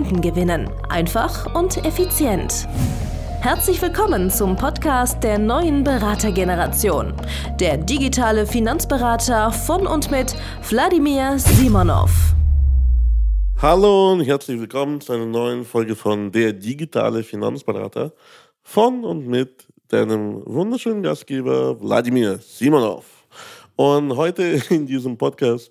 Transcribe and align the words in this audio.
Kunden 0.00 0.22
gewinnen. 0.22 0.70
Einfach 0.88 1.54
und 1.54 1.84
effizient. 1.84 2.66
Herzlich 3.42 3.82
willkommen 3.82 4.30
zum 4.30 4.56
Podcast 4.56 5.22
der 5.22 5.38
neuen 5.38 5.84
Beratergeneration. 5.84 7.12
Der 7.58 7.76
digitale 7.76 8.46
Finanzberater 8.46 9.52
von 9.52 9.86
und 9.86 10.10
mit 10.10 10.34
Wladimir 10.70 11.38
Simonov. 11.38 12.34
Hallo 13.60 14.12
und 14.12 14.22
herzlich 14.22 14.58
willkommen 14.58 15.02
zu 15.02 15.12
einer 15.12 15.26
neuen 15.26 15.66
Folge 15.66 15.94
von 15.94 16.32
Der 16.32 16.54
digitale 16.54 17.22
Finanzberater 17.22 18.14
von 18.62 19.04
und 19.04 19.26
mit 19.26 19.66
deinem 19.88 20.42
wunderschönen 20.46 21.02
Gastgeber 21.02 21.78
Wladimir 21.78 22.38
Simonov. 22.38 23.04
Und 23.76 24.16
heute 24.16 24.62
in 24.70 24.86
diesem 24.86 25.18
Podcast 25.18 25.70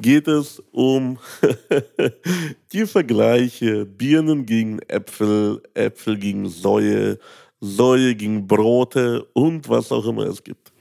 geht 0.00 0.28
es 0.28 0.62
um 0.72 1.18
die 2.72 2.86
Vergleiche 2.86 3.86
Birnen 3.86 4.46
gegen 4.46 4.80
Äpfel, 4.88 5.62
Äpfel 5.74 6.18
gegen 6.18 6.48
Säue, 6.48 7.18
Säue 7.60 8.14
gegen 8.14 8.46
Brote 8.46 9.24
und 9.32 9.68
was 9.68 9.92
auch 9.92 10.06
immer 10.06 10.26
es 10.26 10.42
gibt. 10.42 10.72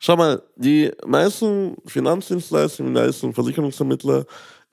Schau 0.00 0.16
mal, 0.16 0.42
die 0.56 0.90
meisten 1.06 1.76
Finanzdienstleister, 1.86 2.84
die 2.84 2.90
meisten 2.90 3.32
Versicherungsvermittler 3.32 4.24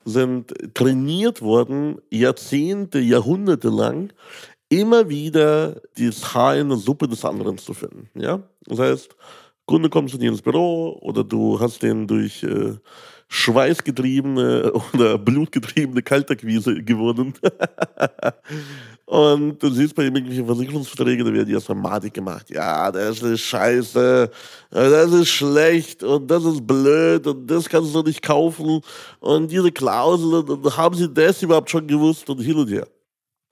sind 0.04 0.52
trainiert 0.74 1.42
worden, 1.42 2.00
Jahrzehnte, 2.10 2.98
Jahrhunderte 2.98 3.68
lang, 3.68 4.12
immer 4.68 5.08
wieder 5.08 5.80
das 5.96 6.34
Haar 6.34 6.56
in 6.56 6.68
der 6.70 6.78
Suppe 6.78 7.06
des 7.08 7.24
anderen 7.24 7.58
zu 7.58 7.74
finden. 7.74 8.08
Ja? 8.14 8.42
Das 8.66 8.78
heißt, 8.78 9.16
Kunde 9.70 9.88
kommt 9.88 10.10
zu 10.10 10.18
dir 10.18 10.30
ins 10.30 10.42
Büro 10.42 10.98
oder 11.00 11.22
du 11.22 11.60
hast 11.60 11.80
den 11.80 12.04
durch 12.04 12.42
äh, 12.42 12.72
schweißgetriebene 13.28 14.72
oder 14.92 15.16
blutgetriebene 15.16 16.02
Kaltakquise 16.02 16.82
gewonnen. 16.82 17.34
und 19.04 19.62
du 19.62 19.70
siehst 19.70 19.94
bei 19.94 20.02
irgendwelchen 20.02 20.44
Versicherungsverträgen, 20.44 21.24
da 21.24 21.32
werden 21.32 21.46
die 21.46 21.52
erstmal 21.52 21.78
madig 21.78 22.12
gemacht. 22.12 22.50
Ja, 22.50 22.90
das 22.90 23.22
ist 23.22 23.42
scheiße, 23.42 24.28
das 24.70 25.12
ist 25.12 25.28
schlecht 25.28 26.02
und 26.02 26.28
das 26.28 26.44
ist 26.44 26.66
blöd 26.66 27.24
und 27.28 27.48
das 27.48 27.68
kannst 27.68 27.94
du 27.94 28.02
nicht 28.02 28.22
kaufen 28.22 28.80
und 29.20 29.52
diese 29.52 29.70
Klausel, 29.70 30.50
und 30.50 30.76
haben 30.76 30.96
sie 30.96 31.08
das 31.08 31.40
überhaupt 31.44 31.70
schon 31.70 31.86
gewusst 31.86 32.28
und 32.28 32.40
hin 32.40 32.56
und 32.56 32.68
her. 32.68 32.88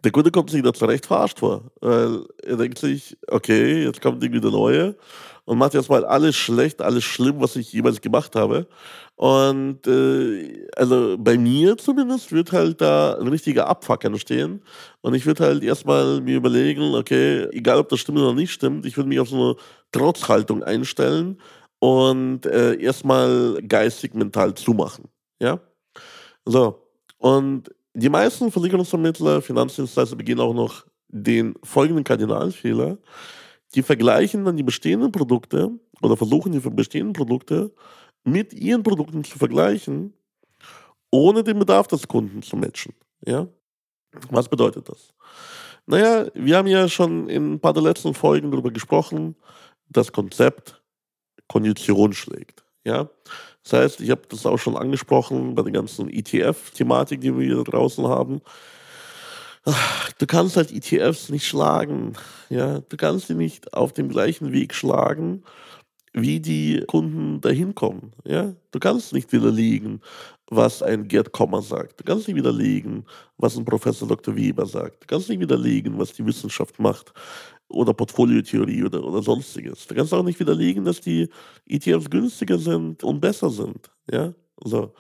Der 0.04 0.12
Kunde 0.12 0.30
kommt 0.30 0.50
sich 0.50 0.62
da 0.62 0.72
zurecht 0.72 1.06
verarscht 1.06 1.40
vor, 1.40 1.72
weil 1.80 2.24
er 2.42 2.56
denkt 2.56 2.78
sich, 2.78 3.16
okay, 3.26 3.82
jetzt 3.84 4.00
kommt 4.00 4.22
irgendwie 4.22 4.40
der 4.40 4.52
Neue 4.52 4.96
und 5.44 5.58
macht 5.58 5.74
erstmal 5.74 6.04
alles 6.04 6.36
schlecht, 6.36 6.80
alles 6.82 7.02
schlimm, 7.02 7.40
was 7.40 7.56
ich 7.56 7.72
jemals 7.72 8.00
gemacht 8.00 8.36
habe. 8.36 8.68
Und 9.16 9.86
äh, 9.88 10.66
also 10.76 11.16
bei 11.18 11.36
mir 11.36 11.76
zumindest 11.76 12.30
wird 12.30 12.52
halt 12.52 12.80
da 12.80 13.14
ein 13.14 13.26
richtiger 13.26 13.66
Abfuck 13.66 14.04
entstehen. 14.04 14.62
Und 15.00 15.14
ich 15.14 15.26
würde 15.26 15.44
halt 15.44 15.64
erstmal 15.64 16.20
mir 16.20 16.36
überlegen, 16.36 16.94
okay, 16.94 17.48
egal 17.50 17.78
ob 17.78 17.88
das 17.88 17.98
stimmt 17.98 18.18
oder 18.18 18.34
nicht 18.34 18.52
stimmt, 18.52 18.86
ich 18.86 18.96
würde 18.96 19.08
mich 19.08 19.18
auf 19.18 19.30
so 19.30 19.36
eine 19.36 19.56
Trotzhaltung 19.90 20.62
einstellen 20.62 21.40
und 21.80 22.46
äh, 22.46 22.74
erstmal 22.80 23.58
geistig, 23.66 24.14
mental 24.14 24.54
zumachen. 24.54 25.06
Ja? 25.40 25.60
So. 26.44 26.84
Und 27.18 27.70
die 27.98 28.08
meisten 28.08 28.50
Versicherungsvermittler, 28.50 29.42
Finanzdienstleister 29.42 30.16
begehen 30.16 30.40
auch 30.40 30.54
noch 30.54 30.84
den 31.08 31.54
folgenden 31.62 32.04
Kardinalfehler 32.04 32.98
die 33.74 33.82
vergleichen 33.82 34.44
dann 34.44 34.56
die 34.56 34.62
bestehenden 34.62 35.12
Produkte 35.12 35.70
oder 36.00 36.16
versuchen 36.16 36.52
die 36.52 36.60
bestehenden 36.60 37.12
Produkte 37.12 37.72
mit 38.24 38.52
ihren 38.52 38.82
Produkten 38.82 39.24
zu 39.24 39.38
vergleichen, 39.38 40.14
ohne 41.10 41.42
den 41.42 41.58
Bedarf 41.58 41.86
des 41.86 42.06
Kunden 42.06 42.42
zu 42.42 42.56
matchen. 42.56 42.94
Ja? 43.24 43.46
Was 44.30 44.48
bedeutet 44.48 44.88
das? 44.88 45.14
Naja, 45.86 46.26
wir 46.34 46.56
haben 46.56 46.66
ja 46.66 46.88
schon 46.88 47.28
in 47.28 47.54
ein 47.54 47.60
paar 47.60 47.72
der 47.72 47.82
letzten 47.82 48.14
Folgen 48.14 48.50
darüber 48.50 48.70
gesprochen, 48.70 49.36
das 49.88 50.12
Konzept 50.12 50.82
Kondition 51.46 52.12
schlägt. 52.12 52.64
Ja? 52.84 53.08
Das 53.68 53.80
heißt, 53.80 54.00
ich 54.00 54.10
habe 54.10 54.22
das 54.28 54.46
auch 54.46 54.58
schon 54.58 54.76
angesprochen 54.76 55.54
bei 55.54 55.62
der 55.62 55.72
ganzen 55.72 56.08
ETF-Thematik, 56.08 57.20
die 57.20 57.36
wir 57.36 57.44
hier 57.44 57.64
draußen 57.64 58.06
haben 58.06 58.40
du 60.18 60.26
kannst 60.26 60.56
halt 60.56 60.72
ETFs 60.72 61.28
nicht 61.28 61.46
schlagen. 61.46 62.14
Ja, 62.48 62.80
du 62.80 62.96
kannst 62.96 63.28
sie 63.28 63.34
nicht 63.34 63.72
auf 63.74 63.92
dem 63.92 64.08
gleichen 64.08 64.52
Weg 64.52 64.74
schlagen, 64.74 65.42
wie 66.12 66.40
die 66.40 66.84
Kunden 66.86 67.40
dahin 67.40 67.74
kommen. 67.74 68.12
Ja, 68.24 68.54
du 68.70 68.78
kannst 68.78 69.12
nicht 69.12 69.32
widerlegen, 69.32 70.00
was 70.50 70.82
ein 70.82 71.06
Gerd 71.08 71.32
Kommer 71.32 71.62
sagt. 71.62 72.00
Du 72.00 72.04
kannst 72.04 72.28
nicht 72.28 72.36
widerlegen, 72.36 73.04
was 73.36 73.56
ein 73.56 73.64
Professor 73.64 74.08
Dr. 74.08 74.34
Weber 74.34 74.66
sagt. 74.66 75.02
Du 75.02 75.06
kannst 75.06 75.28
nicht 75.28 75.40
widerlegen, 75.40 75.98
was 75.98 76.12
die 76.12 76.24
Wissenschaft 76.24 76.78
macht 76.78 77.12
oder 77.68 77.92
Portfoliotheorie 77.94 78.84
oder, 78.84 79.04
oder 79.04 79.22
sonstiges. 79.22 79.86
Du 79.86 79.94
kannst 79.94 80.12
auch 80.14 80.22
nicht 80.22 80.40
widerlegen, 80.40 80.84
dass 80.84 81.00
die 81.00 81.28
ETFs 81.66 82.10
günstiger 82.10 82.58
sind 82.58 83.04
und 83.04 83.20
besser 83.20 83.50
sind. 83.50 83.90
Ja, 84.10 84.32
so. 84.64 84.94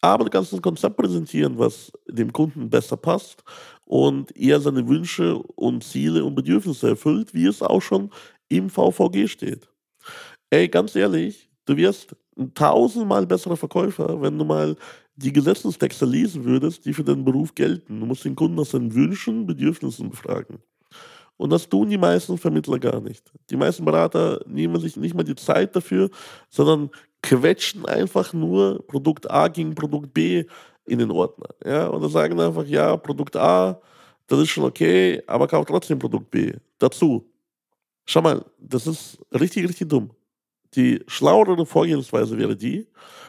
Aber 0.00 0.24
du 0.24 0.30
kannst 0.30 0.52
ein 0.52 0.62
Konzept 0.62 0.96
präsentieren, 0.96 1.58
was 1.58 1.90
dem 2.08 2.32
Kunden 2.32 2.68
besser 2.68 2.96
passt 2.96 3.42
und 3.86 4.36
er 4.36 4.60
seine 4.60 4.86
Wünsche 4.86 5.36
und 5.36 5.82
Ziele 5.82 6.24
und 6.24 6.34
Bedürfnisse 6.34 6.90
erfüllt, 6.90 7.32
wie 7.32 7.46
es 7.46 7.62
auch 7.62 7.80
schon 7.80 8.10
im 8.48 8.68
VVG 8.68 9.28
steht. 9.28 9.68
Ey, 10.50 10.68
ganz 10.68 10.94
ehrlich, 10.94 11.48
du 11.64 11.76
wirst 11.76 12.14
ein 12.38 12.52
tausendmal 12.54 13.26
besserer 13.26 13.56
Verkäufer, 13.56 14.20
wenn 14.20 14.38
du 14.38 14.44
mal 14.44 14.76
die 15.16 15.32
Gesetzestexte 15.32 16.04
lesen 16.04 16.44
würdest, 16.44 16.84
die 16.84 16.92
für 16.92 17.04
deinen 17.04 17.24
Beruf 17.24 17.54
gelten. 17.54 18.00
Du 18.00 18.06
musst 18.06 18.24
den 18.24 18.36
Kunden 18.36 18.56
nach 18.56 18.66
seinen 18.66 18.94
Wünschen, 18.94 19.46
Bedürfnissen 19.46 20.10
befragen. 20.10 20.58
Und 21.36 21.50
das 21.50 21.68
tun 21.68 21.90
die 21.90 21.98
meisten 21.98 22.38
Vermittler 22.38 22.78
gar 22.78 23.00
nicht. 23.00 23.32
Die 23.50 23.56
meisten 23.56 23.84
Berater 23.84 24.40
nehmen 24.46 24.80
sich 24.80 24.96
nicht 24.96 25.14
mal 25.14 25.24
die 25.24 25.34
Zeit 25.34 25.74
dafür, 25.74 26.10
sondern 26.48 26.90
quetschen 27.22 27.86
einfach 27.86 28.32
nur 28.32 28.86
Produkt 28.86 29.30
A 29.30 29.48
gegen 29.48 29.74
Produkt 29.74 30.14
B 30.14 30.44
in 30.86 30.98
den 30.98 31.10
Ordner. 31.10 31.48
Ja? 31.64 31.88
Und 31.88 32.02
dann 32.02 32.10
sagen 32.10 32.38
einfach, 32.38 32.66
ja, 32.66 32.96
Produkt 32.96 33.36
A, 33.36 33.80
das 34.26 34.40
ist 34.40 34.50
schon 34.50 34.64
okay, 34.64 35.22
aber 35.26 35.48
kauf 35.48 35.66
trotzdem 35.66 35.98
Produkt 35.98 36.30
B 36.30 36.52
dazu. 36.78 37.28
Schau 38.06 38.22
mal, 38.22 38.44
das 38.58 38.86
ist 38.86 39.18
richtig, 39.32 39.68
richtig 39.68 39.88
dumm. 39.88 40.10
Die 40.74 41.02
schlauere 41.06 41.64
Vorgehensweise 41.64 42.36
wäre 42.36 42.56
die. 42.56 42.86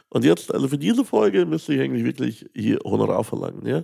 Und 0.09 0.25
jetzt, 0.25 0.53
also 0.53 0.67
für 0.67 0.77
diese 0.77 1.05
Folge 1.05 1.45
müsste 1.45 1.73
ich 1.73 1.81
eigentlich 1.81 2.03
wirklich 2.03 2.45
hier 2.53 2.79
Honorar 2.83 3.23
verlangen. 3.23 3.65
Ja? 3.65 3.83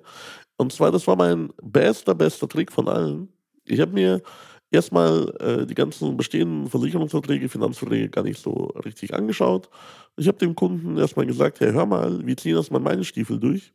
Und 0.58 0.72
zwar, 0.74 0.92
das 0.92 1.08
war 1.08 1.16
mein 1.16 1.52
bester, 1.62 2.14
bester 2.14 2.48
Trick 2.48 2.72
von 2.72 2.88
allen. 2.88 3.30
Ich 3.66 3.80
habe 3.80 3.94
mir 3.94 4.22
erstmal 4.72 5.30
äh, 5.40 5.66
die 5.66 5.76
ganzen 5.76 6.18
bestehenden 6.18 6.70
Versicherungsverträge, 6.70 7.50
Finanzverträge 7.50 8.10
gar 8.10 8.24
nicht 8.24 8.42
so 8.42 8.54
richtig 8.86 9.14
angeschaut. 9.14 9.70
Ich 10.18 10.28
habe 10.28 10.38
dem 10.38 10.56
Kunden 10.56 10.98
erstmal 10.98 11.26
gesagt, 11.26 11.60
hey, 11.60 11.72
hör 11.72 11.86
mal, 11.86 12.26
wir 12.26 12.38
ziehen 12.38 12.56
erstmal 12.56 12.82
meine 12.82 13.04
Stiefel 13.04 13.40
durch. 13.40 13.74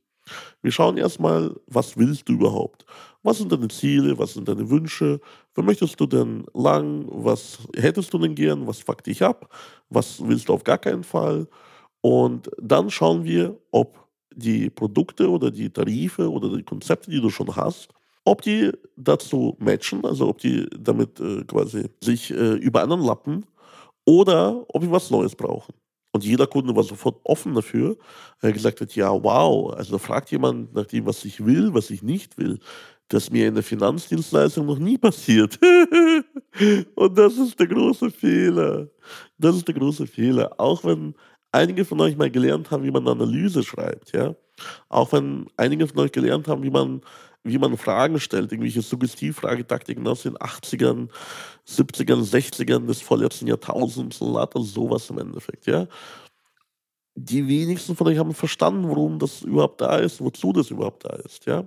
Wir 0.63 0.73
schauen 0.73 0.97
erstmal, 0.97 1.55
was 1.67 1.97
willst 1.97 2.29
du 2.29 2.33
überhaupt? 2.33 2.85
Was 3.23 3.39
sind 3.39 3.53
deine 3.53 3.69
Ziele? 3.69 4.19
Was 4.19 4.35
sind 4.35 4.49
deine 4.49 4.69
Wünsche? 4.69 5.21
Wo 5.55 5.63
möchtest 5.63 6.01
du 6.01 6.07
denn 6.07 6.45
lang? 6.53 7.07
Was 7.09 7.59
hättest 7.77 8.13
du 8.13 8.19
denn 8.19 8.35
gern? 8.35 8.67
Was 8.67 8.81
fuckt 8.81 9.07
dich 9.07 9.23
ab? 9.23 9.55
Was 9.89 10.27
willst 10.27 10.49
du 10.49 10.55
auf 10.55 10.65
gar 10.65 10.79
keinen 10.79 11.05
Fall? 11.05 11.47
Und 12.01 12.51
dann 12.61 12.91
schauen 12.91 13.25
wir, 13.25 13.57
ob 13.71 14.07
die 14.35 14.69
Produkte 14.71 15.31
oder 15.31 15.51
die 15.51 15.71
Tarife 15.71 16.31
oder 16.31 16.57
die 16.57 16.63
Konzepte, 16.63 17.11
die 17.11 17.21
du 17.21 17.31
schon 17.31 17.55
hast, 17.55 17.89
ob 18.27 18.43
die 18.43 18.73
dazu 18.97 19.57
matchen, 19.59 20.05
also 20.05 20.29
ob 20.29 20.39
die 20.39 20.69
damit 20.79 21.21
äh, 21.21 21.45
quasi 21.45 21.89
sich 22.03 22.31
äh, 22.33 22.55
übereinander 22.55 23.07
lappen 23.07 23.47
oder 24.05 24.65
ob 24.69 24.83
wir 24.83 24.91
was 24.91 25.11
Neues 25.11 25.35
brauchen. 25.35 25.75
Und 26.13 26.25
jeder 26.25 26.47
Kunde 26.47 26.75
war 26.75 26.83
sofort 26.83 27.21
offen 27.25 27.55
dafür, 27.55 27.97
er 28.41 28.53
gesagt 28.53 28.81
hat, 28.81 28.97
ja, 28.97 29.11
wow, 29.11 29.73
also 29.75 29.99
fragt 29.99 30.31
jemand 30.31 30.75
nach 30.75 30.87
dem, 30.87 31.07
was 31.07 31.25
ich 31.25 31.45
will, 31.45 31.73
was 31.75 31.91
ich 31.91 32.03
nicht 32.03 32.37
will. 32.39 32.59
Das 33.09 33.31
mir 33.31 33.47
in 33.47 33.55
der 33.55 33.63
Finanzdienstleistung 33.63 34.67
noch 34.67 34.79
nie 34.79 34.99
passiert. 34.99 35.61
Und 36.95 37.19
das 37.19 37.37
ist 37.37 37.61
der 37.61 37.69
große 37.69 38.11
Fehler. 38.11 38.89
Das 39.39 39.57
ist 39.57 39.69
der 39.69 39.75
große 39.75 40.07
Fehler. 40.07 40.59
Auch 40.59 40.83
wenn 40.85 41.15
einige 41.53 41.85
von 41.85 42.01
euch 42.01 42.17
mal 42.17 42.31
gelernt 42.31 42.71
haben, 42.71 42.83
wie 42.83 42.91
man 42.91 43.07
eine 43.07 43.23
Analyse 43.23 43.63
schreibt, 43.63 44.13
ja. 44.13 44.35
Auch 44.89 45.13
wenn 45.13 45.47
einige 45.57 45.87
von 45.87 45.99
euch 45.99 46.13
gelernt 46.13 46.49
haben, 46.49 46.63
wie 46.63 46.71
man 46.71 47.03
wie 47.45 47.59
man 47.59 47.77
Fragen 47.77 48.19
stellt, 48.21 48.53
irgendwelche 48.53 48.83
Suggestivfragetaktiken 48.83 50.07
aus 50.07 50.23
den 50.23 50.37
80ern, 50.37 51.09
70ern, 51.67 52.23
60ern 52.23 52.87
des 52.87 53.01
vorletzten 53.01 53.47
Jahrtausends 53.47 54.21
und 54.21 54.35
lauter 54.35 54.63
sowas 54.63 55.11
im 55.11 55.19
Endeffekt, 55.19 55.67
ja. 55.67 55.87
Die 57.15 57.49
wenigsten 57.49 57.97
von 57.97 58.09
euch 58.09 58.19
haben 58.19 58.35
verstanden, 58.35 58.89
warum 58.89 59.19
das 59.19 59.43
überhaupt 59.43 59.81
da 59.81 59.97
ist, 59.97 60.21
wozu 60.21 60.53
das 60.53 60.71
überhaupt 60.71 61.05
da 61.05 61.15
ist, 61.17 61.47
ja. 61.47 61.65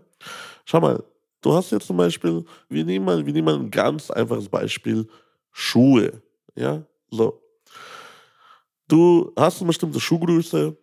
Schau 0.66 0.80
mal, 0.80 1.04
du 1.42 1.54
hast 1.54 1.72
jetzt 1.72 1.88
zum 1.88 1.98
Beispiel, 1.98 2.46
wir 2.68 2.86
nehmen 2.86 3.06
mal, 3.06 3.26
wir 3.26 3.34
nehmen 3.34 3.46
mal 3.46 3.56
ein 3.56 3.72
ganz 3.72 4.12
einfaches 4.12 4.50
Beispiel, 4.50 5.08
Schuhe, 5.52 6.22
ja, 6.56 6.84
so. 7.10 7.42
Du 8.88 9.32
hast 9.38 9.60
eine 9.62 9.68
bestimmte 9.68 10.00
Schuhgröße, 10.00 10.76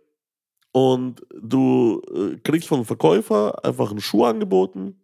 und 0.76 1.22
du 1.32 2.02
äh, 2.14 2.36
kriegst 2.40 2.68
vom 2.68 2.84
Verkäufer 2.84 3.64
einfach 3.64 3.88
einen 3.88 4.00
Schuh 4.02 4.26
angeboten. 4.26 5.00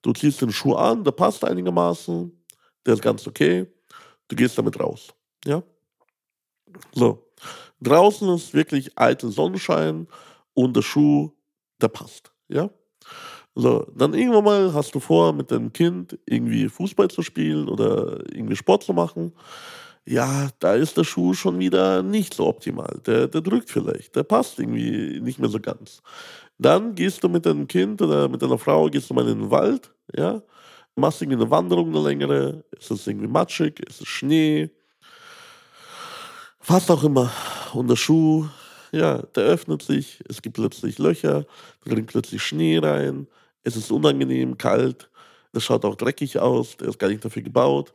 Du 0.00 0.12
ziehst 0.12 0.40
den 0.40 0.52
Schuh 0.52 0.74
an, 0.74 1.02
der 1.02 1.10
passt 1.10 1.44
einigermaßen, 1.44 2.30
der 2.86 2.94
ist 2.94 3.02
ganz 3.02 3.26
okay. 3.26 3.66
Du 4.28 4.36
gehst 4.36 4.56
damit 4.56 4.78
raus. 4.78 5.08
Ja? 5.44 5.64
So. 6.92 7.32
Draußen 7.80 8.32
ist 8.32 8.54
wirklich 8.54 8.96
eitel 8.96 9.32
Sonnenschein 9.32 10.06
und 10.54 10.76
der 10.76 10.82
Schuh, 10.82 11.32
der 11.80 11.88
passt. 11.88 12.32
Ja? 12.46 12.70
So, 13.56 13.84
dann 13.96 14.14
irgendwann 14.14 14.44
mal 14.44 14.72
hast 14.72 14.94
du 14.94 15.00
vor, 15.00 15.32
mit 15.32 15.50
deinem 15.50 15.72
Kind 15.72 16.16
irgendwie 16.26 16.68
Fußball 16.68 17.08
zu 17.08 17.22
spielen 17.22 17.68
oder 17.68 18.20
irgendwie 18.32 18.54
Sport 18.54 18.84
zu 18.84 18.92
machen 18.92 19.32
ja, 20.04 20.48
da 20.58 20.74
ist 20.74 20.96
der 20.96 21.04
Schuh 21.04 21.34
schon 21.34 21.58
wieder 21.58 22.02
nicht 22.02 22.34
so 22.34 22.46
optimal. 22.46 23.00
Der, 23.06 23.28
der 23.28 23.40
drückt 23.40 23.70
vielleicht, 23.70 24.16
der 24.16 24.24
passt 24.24 24.58
irgendwie 24.58 25.20
nicht 25.20 25.38
mehr 25.38 25.48
so 25.48 25.60
ganz. 25.60 26.02
Dann 26.58 26.94
gehst 26.94 27.22
du 27.24 27.28
mit 27.28 27.46
deinem 27.46 27.68
Kind 27.68 28.02
oder 28.02 28.28
mit 28.28 28.42
deiner 28.42 28.58
Frau, 28.58 28.88
gehst 28.88 29.10
du 29.10 29.14
mal 29.14 29.28
in 29.28 29.40
den 29.40 29.50
Wald, 29.50 29.92
ja, 30.16 30.42
machst 30.96 31.22
irgendwie 31.22 31.40
eine 31.40 31.50
Wanderung, 31.50 31.88
eine 31.88 32.02
längere, 32.02 32.64
es 32.78 32.90
ist 32.90 33.06
irgendwie 33.06 33.28
matschig, 33.28 33.80
es 33.88 34.00
ist 34.00 34.08
Schnee, 34.08 34.70
was 36.66 36.90
auch 36.90 37.04
immer. 37.04 37.30
Und 37.72 37.88
der 37.88 37.96
Schuh, 37.96 38.46
ja, 38.92 39.18
der 39.34 39.44
öffnet 39.44 39.82
sich, 39.82 40.22
es 40.28 40.42
gibt 40.42 40.56
plötzlich 40.56 40.98
Löcher, 40.98 41.46
da 41.84 41.90
dringt 41.90 42.08
plötzlich 42.08 42.42
Schnee 42.42 42.78
rein, 42.78 43.26
es 43.62 43.76
ist 43.76 43.90
unangenehm, 43.90 44.58
kalt, 44.58 45.08
das 45.52 45.64
schaut 45.64 45.84
auch 45.84 45.96
dreckig 45.96 46.38
aus, 46.38 46.76
der 46.76 46.88
ist 46.88 46.98
gar 46.98 47.08
nicht 47.08 47.24
dafür 47.24 47.42
gebaut. 47.42 47.92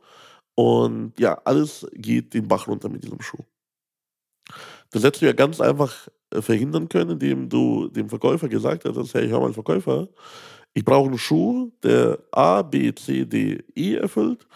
Und 0.58 1.12
ja, 1.20 1.40
alles 1.44 1.86
geht 1.92 2.34
den 2.34 2.48
Bach 2.48 2.66
runter 2.66 2.88
mit 2.88 3.04
diesem 3.04 3.20
Schuh. 3.20 3.44
Das 4.90 5.04
hättest 5.04 5.22
du 5.22 5.26
ja 5.26 5.32
ganz 5.32 5.60
einfach 5.60 6.08
äh, 6.30 6.42
verhindern 6.42 6.88
können, 6.88 7.10
indem 7.10 7.48
du 7.48 7.86
dem 7.86 8.08
Verkäufer 8.08 8.48
gesagt 8.48 8.84
hättest, 8.84 9.14
hey, 9.14 9.28
hör 9.28 9.38
mal, 9.38 9.52
Verkäufer, 9.52 10.08
ich 10.74 10.84
brauche 10.84 11.10
einen 11.10 11.18
Schuh, 11.18 11.70
der 11.84 12.18
A, 12.32 12.62
B, 12.62 12.92
C, 12.92 13.24
D, 13.24 13.62
E 13.76 13.94
erfüllt. 13.94 14.48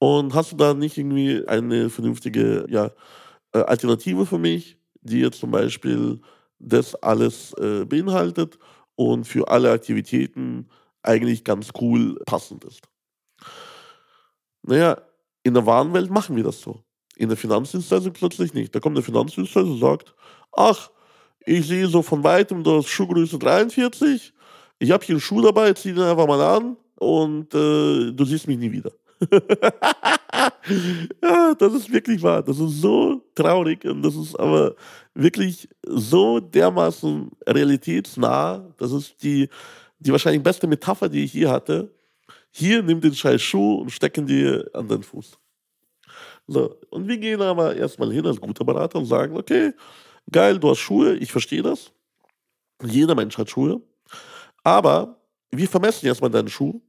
Und 0.00 0.34
hast 0.34 0.50
du 0.50 0.56
da 0.56 0.74
nicht 0.74 0.98
irgendwie 0.98 1.46
eine 1.46 1.90
vernünftige 1.90 2.66
ja, 2.68 2.90
äh, 3.52 3.60
Alternative 3.60 4.26
für 4.26 4.38
mich, 4.38 4.78
die 5.02 5.20
jetzt 5.20 5.38
zum 5.38 5.52
Beispiel 5.52 6.20
das 6.58 6.96
alles 6.96 7.52
äh, 7.52 7.84
beinhaltet 7.84 8.58
und 8.96 9.28
für 9.28 9.46
alle 9.46 9.70
Aktivitäten 9.70 10.68
eigentlich 11.02 11.44
ganz 11.44 11.70
cool 11.80 12.18
passend 12.26 12.64
ist? 12.64 12.82
Naja, 14.64 14.96
in 15.46 15.54
der 15.54 15.64
Warenwelt 15.64 16.10
machen 16.10 16.34
wir 16.34 16.42
das 16.42 16.60
so. 16.60 16.82
In 17.16 17.28
der 17.28 17.38
Finanzdienstleistung 17.38 18.12
plötzlich 18.12 18.52
nicht. 18.52 18.74
Da 18.74 18.80
kommt 18.80 18.96
der 18.96 19.04
Finanzdienstleister 19.04 19.70
und 19.70 19.78
sagt, 19.78 20.12
ach, 20.52 20.90
ich 21.46 21.64
sehe 21.68 21.86
so 21.86 22.02
von 22.02 22.24
weitem, 22.24 22.64
du 22.64 22.78
hast 22.78 22.88
Schuhgröße 22.88 23.38
43, 23.38 24.32
ich 24.80 24.90
habe 24.90 25.04
hier 25.04 25.14
einen 25.14 25.20
Schuh 25.20 25.40
dabei, 25.40 25.72
zieh 25.72 25.92
den 25.92 26.02
einfach 26.02 26.26
mal 26.26 26.40
an 26.40 26.76
und 26.96 27.54
äh, 27.54 28.10
du 28.10 28.24
siehst 28.24 28.48
mich 28.48 28.58
nie 28.58 28.72
wieder. 28.72 28.90
ja, 31.22 31.54
das 31.54 31.74
ist 31.74 31.92
wirklich 31.92 32.20
wahr. 32.22 32.42
Das 32.42 32.58
ist 32.58 32.80
so 32.80 33.22
traurig 33.36 33.84
und 33.84 34.02
das 34.02 34.16
ist 34.16 34.34
aber 34.34 34.74
wirklich 35.14 35.68
so 35.86 36.40
dermaßen 36.40 37.30
realitätsnah. 37.46 38.74
Das 38.76 38.90
ist 38.90 39.22
die, 39.22 39.48
die 40.00 40.10
wahrscheinlich 40.10 40.42
beste 40.42 40.66
Metapher, 40.66 41.08
die 41.08 41.22
ich 41.22 41.32
je 41.32 41.46
hatte. 41.46 41.94
Hier, 42.58 42.82
nimm 42.82 43.02
den 43.02 43.14
scheiß 43.14 43.42
Schuh 43.42 43.82
und 43.82 43.90
stecken 43.90 44.26
dir 44.26 44.66
an 44.72 44.88
den 44.88 45.02
Fuß. 45.02 45.38
So, 46.46 46.80
und 46.88 47.06
wir 47.06 47.18
gehen 47.18 47.42
aber 47.42 47.76
erstmal 47.76 48.10
hin 48.10 48.24
als 48.24 48.40
guter 48.40 48.64
Berater 48.64 48.98
und 48.98 49.04
sagen, 49.04 49.36
okay, 49.36 49.74
geil, 50.32 50.58
du 50.58 50.70
hast 50.70 50.78
Schuhe, 50.78 51.16
ich 51.16 51.30
verstehe 51.30 51.60
das. 51.60 51.92
Jeder 52.82 53.14
Mensch 53.14 53.36
hat 53.36 53.50
Schuhe. 53.50 53.82
Aber 54.64 55.20
wir 55.50 55.68
vermessen 55.68 56.06
erstmal 56.06 56.30
deinen 56.30 56.48
Schuh. 56.48 56.80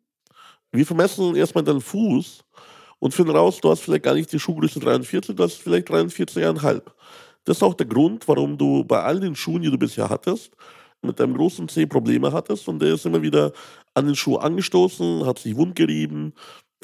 Wir 0.72 0.86
vermessen 0.86 1.36
erstmal 1.36 1.66
deinen 1.66 1.82
Fuß 1.82 2.46
und 3.00 3.14
finden 3.14 3.36
raus, 3.36 3.60
du 3.60 3.70
hast 3.70 3.82
vielleicht 3.82 4.04
gar 4.04 4.14
nicht 4.14 4.32
die 4.32 4.40
Schuhgröße 4.40 4.80
43, 4.80 5.36
du 5.36 5.44
hast 5.44 5.56
vielleicht 5.56 5.90
43,5. 5.90 6.82
Das 7.44 7.58
ist 7.58 7.64
auch 7.64 7.74
der 7.74 7.88
Grund, 7.88 8.26
warum 8.30 8.58
du 8.58 8.86
bei 8.86 9.04
all 9.04 9.20
den 9.20 9.36
Schuhen, 9.36 9.64
die 9.64 9.70
du 9.70 9.78
bisher 9.78 10.08
hattest, 10.10 10.54
mit 11.02 11.20
einem 11.22 11.36
großen 11.36 11.68
C 11.68 11.86
Probleme 11.86 12.32
hattest 12.32 12.68
und 12.68 12.80
der 12.80 12.94
ist 12.94 13.06
immer 13.06 13.22
wieder 13.22 13.52
an 13.98 14.06
den 14.06 14.16
Schuh 14.16 14.38
angestoßen, 14.38 15.26
hat 15.26 15.40
sich 15.40 15.56
wundgerieben, 15.56 16.34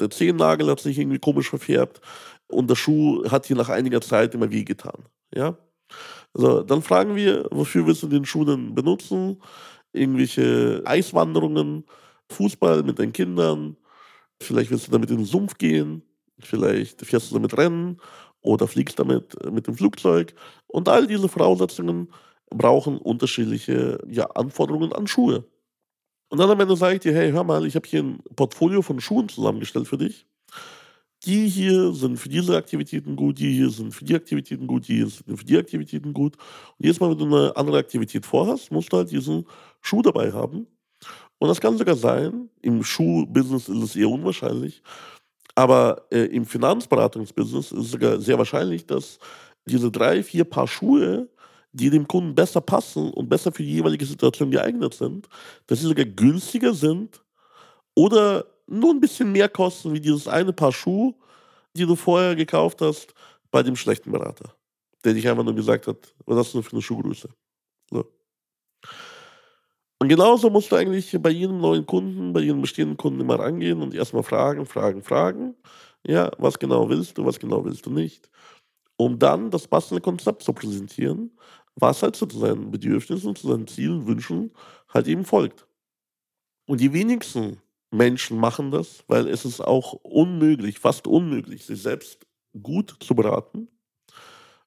der 0.00 0.10
Zehennagel 0.10 0.68
hat 0.68 0.80
sich 0.80 0.98
irgendwie 0.98 1.20
komisch 1.20 1.48
verfärbt 1.48 2.00
und 2.48 2.68
der 2.68 2.74
Schuh 2.74 3.24
hat 3.30 3.46
hier 3.46 3.56
nach 3.56 3.68
einiger 3.68 4.00
Zeit 4.00 4.34
immer 4.34 4.50
wehgetan. 4.50 5.04
Ja? 5.32 5.56
Also, 6.34 6.62
dann 6.62 6.82
fragen 6.82 7.14
wir, 7.14 7.46
wofür 7.52 7.86
willst 7.86 8.02
du 8.02 8.08
den 8.08 8.24
Schuh 8.24 8.44
denn 8.44 8.74
benutzen? 8.74 9.40
Irgendwelche 9.92 10.82
Eiswanderungen, 10.84 11.84
Fußball 12.30 12.82
mit 12.82 12.98
deinen 12.98 13.12
Kindern, 13.12 13.76
vielleicht 14.42 14.72
willst 14.72 14.88
du 14.88 14.90
damit 14.90 15.10
in 15.10 15.18
den 15.18 15.26
Sumpf 15.26 15.56
gehen, 15.56 16.02
vielleicht 16.40 17.06
fährst 17.06 17.30
du 17.30 17.34
damit 17.34 17.56
Rennen 17.56 17.98
oder 18.40 18.66
fliegst 18.66 18.98
damit 18.98 19.36
mit 19.52 19.68
dem 19.68 19.76
Flugzeug. 19.76 20.34
Und 20.66 20.88
all 20.88 21.06
diese 21.06 21.28
Voraussetzungen 21.28 22.08
brauchen 22.50 22.98
unterschiedliche 22.98 24.00
ja, 24.08 24.26
Anforderungen 24.30 24.92
an 24.92 25.06
Schuhe. 25.06 25.44
Und 26.34 26.40
dann 26.40 26.50
am 26.50 26.58
Ende 26.58 26.74
sage 26.74 26.96
ich 26.96 27.00
dir, 27.00 27.14
hey, 27.14 27.30
hör 27.30 27.44
mal, 27.44 27.64
ich 27.64 27.76
habe 27.76 27.86
hier 27.86 28.02
ein 28.02 28.18
Portfolio 28.34 28.82
von 28.82 29.00
Schuhen 29.00 29.28
zusammengestellt 29.28 29.86
für 29.86 29.98
dich. 29.98 30.26
Die 31.24 31.46
hier 31.46 31.92
sind 31.92 32.16
für 32.16 32.28
diese 32.28 32.56
Aktivitäten 32.56 33.14
gut, 33.14 33.38
die 33.38 33.52
hier 33.52 33.70
sind 33.70 33.94
für 33.94 34.04
die 34.04 34.16
Aktivitäten 34.16 34.66
gut, 34.66 34.88
die 34.88 34.96
hier 34.96 35.06
sind 35.06 35.38
für 35.38 35.44
die 35.44 35.56
Aktivitäten 35.56 36.12
gut. 36.12 36.34
Und 36.36 36.86
jedes 36.86 36.98
Mal, 36.98 37.08
wenn 37.08 37.18
du 37.18 37.26
eine 37.26 37.56
andere 37.56 37.78
Aktivität 37.78 38.26
vorhast, 38.26 38.72
musst 38.72 38.92
du 38.92 38.96
halt 38.96 39.12
diesen 39.12 39.46
Schuh 39.80 40.02
dabei 40.02 40.32
haben. 40.32 40.66
Und 41.38 41.46
das 41.46 41.60
kann 41.60 41.78
sogar 41.78 41.94
sein, 41.94 42.50
im 42.62 42.82
Schuhbusiness 42.82 43.68
ist 43.68 43.82
es 43.84 43.94
eher 43.94 44.10
unwahrscheinlich, 44.10 44.82
aber 45.54 46.04
äh, 46.10 46.24
im 46.24 46.46
Finanzberatungsbusiness 46.46 47.70
ist 47.70 47.78
es 47.78 47.90
sogar 47.92 48.20
sehr 48.20 48.38
wahrscheinlich, 48.38 48.86
dass 48.86 49.20
diese 49.66 49.92
drei, 49.92 50.24
vier 50.24 50.42
Paar 50.42 50.66
Schuhe 50.66 51.28
die 51.74 51.90
dem 51.90 52.06
Kunden 52.06 52.34
besser 52.34 52.60
passen 52.60 53.10
und 53.10 53.28
besser 53.28 53.52
für 53.52 53.64
die 53.64 53.74
jeweilige 53.74 54.06
Situation 54.06 54.50
geeignet 54.50 54.94
sind, 54.94 55.28
dass 55.66 55.80
sie 55.80 55.88
sogar 55.88 56.04
günstiger 56.04 56.72
sind 56.72 57.22
oder 57.94 58.46
nur 58.66 58.94
ein 58.94 59.00
bisschen 59.00 59.32
mehr 59.32 59.48
kosten 59.48 59.92
wie 59.92 60.00
dieses 60.00 60.28
eine 60.28 60.52
Paar 60.52 60.72
Schuhe, 60.72 61.14
die 61.76 61.84
du 61.84 61.96
vorher 61.96 62.36
gekauft 62.36 62.80
hast 62.80 63.12
bei 63.50 63.62
dem 63.62 63.74
schlechten 63.74 64.12
Berater, 64.12 64.54
der 65.04 65.14
dich 65.14 65.28
einfach 65.28 65.44
nur 65.44 65.54
gesagt 65.54 65.88
hat, 65.88 66.14
was 66.24 66.38
hast 66.38 66.54
du 66.54 66.62
für 66.62 66.72
eine 66.72 66.82
Schuhgröße? 66.82 67.28
So. 67.90 68.04
Und 70.00 70.08
genauso 70.08 70.50
musst 70.50 70.70
du 70.70 70.76
eigentlich 70.76 71.16
bei 71.20 71.30
jedem 71.30 71.58
neuen 71.60 71.86
Kunden, 71.86 72.32
bei 72.32 72.40
jedem 72.40 72.60
bestehenden 72.60 72.96
Kunden 72.96 73.20
immer 73.20 73.38
rangehen 73.38 73.82
und 73.82 73.94
erstmal 73.94 74.22
fragen, 74.22 74.64
fragen, 74.66 75.02
fragen. 75.02 75.56
Ja, 76.06 76.30
was 76.38 76.58
genau 76.58 76.88
willst 76.88 77.18
du, 77.18 77.24
was 77.24 77.40
genau 77.40 77.64
willst 77.64 77.86
du 77.86 77.90
nicht? 77.90 78.30
Um 78.96 79.18
dann 79.18 79.50
das 79.50 79.66
passende 79.66 80.00
Konzept 80.00 80.42
zu 80.42 80.52
präsentieren, 80.52 81.32
was 81.76 82.02
halt 82.02 82.16
zu 82.16 82.28
seinen 82.30 82.70
Bedürfnissen, 82.70 83.36
zu 83.36 83.48
seinen 83.48 83.66
Zielen, 83.66 84.06
Wünschen 84.06 84.52
halt 84.92 85.08
eben 85.08 85.24
folgt. 85.24 85.66
Und 86.66 86.80
die 86.80 86.92
wenigsten 86.92 87.58
Menschen 87.90 88.38
machen 88.38 88.70
das, 88.70 89.04
weil 89.06 89.28
es 89.28 89.44
ist 89.44 89.60
auch 89.60 89.92
unmöglich, 89.92 90.78
fast 90.78 91.06
unmöglich, 91.06 91.64
sich 91.64 91.82
selbst 91.82 92.26
gut 92.62 92.96
zu 93.00 93.14
beraten, 93.14 93.68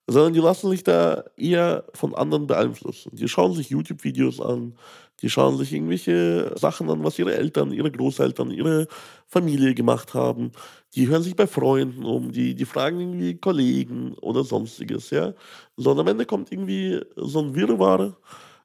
sondern 0.08 0.34
die 0.34 0.40
lassen 0.40 0.70
sich 0.70 0.84
da 0.84 1.26
eher 1.36 1.86
von 1.94 2.16
anderen 2.16 2.48
beeinflussen. 2.48 3.16
Die 3.16 3.28
schauen 3.28 3.54
sich 3.54 3.70
YouTube-Videos 3.70 4.40
an, 4.40 4.78
die 5.22 5.30
schauen 5.30 5.58
sich 5.58 5.74
irgendwelche 5.74 6.54
Sachen 6.58 6.90
an, 6.90 7.04
was 7.04 7.18
ihre 7.18 7.36
Eltern, 7.36 7.72
ihre 7.72 7.92
Großeltern, 7.92 8.52
ihre 8.52 8.88
Familie 9.26 9.74
gemacht 9.74 10.14
haben. 10.14 10.52
Die 10.96 11.08
hören 11.08 11.24
sich 11.24 11.36
bei 11.36 11.48
Freunden 11.48 12.04
um, 12.04 12.32
die, 12.32 12.54
die 12.56 12.66
fragen 12.66 13.00
irgendwie 13.00 13.38
Kollegen 13.38 14.14
oder 14.22 14.44
sonstiges, 14.44 15.10
ja. 15.10 15.34
So, 15.76 15.92
und 15.92 16.00
am 16.00 16.08
Ende 16.08 16.26
kommt 16.26 16.52
irgendwie 16.52 17.02
so 17.16 17.40
ein 17.40 17.56
Wirrwarr 17.56 18.18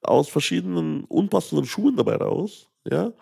aus 0.02 0.28
verschiedenen 0.28 1.04
unpassenden 1.04 1.66
Schuhen 1.66 1.96
dabei 1.96 2.16
raus, 2.16 2.68
ja. 2.88 3.12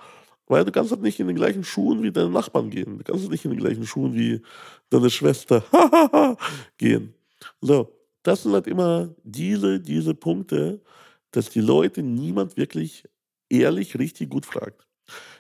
Weil 0.47 0.65
du 0.65 0.73
kannst 0.73 0.91
halt 0.91 1.03
nicht 1.03 1.21
in 1.21 1.29
den 1.29 1.37
gleichen 1.37 1.63
Schuhen 1.63 2.03
wie 2.03 2.11
deine 2.11 2.31
Nachbarn 2.31 2.71
gehen. 2.71 2.99
Du 2.99 3.05
kannst 3.05 3.23
halt 3.23 3.31
nicht 3.31 3.45
in 3.45 3.53
den 3.53 3.61
gleichen 3.61 3.87
Schuhen 3.87 4.15
wie 4.15 4.43
deine 4.91 5.09
Schwester 5.09 5.63
gehen. 6.79 7.15
So, 7.61 7.93
das 8.25 8.43
sind 8.43 8.53
halt 8.53 8.67
immer 8.67 9.15
diese, 9.23 9.79
diese 9.79 10.15
Punkte, 10.15 10.81
dass 11.31 11.51
die 11.51 11.61
Leute 11.61 12.03
niemand 12.03 12.57
wirklich 12.57 13.05
ehrlich 13.50 13.99
richtig 13.99 14.30
gut 14.30 14.47
fragt. 14.47 14.87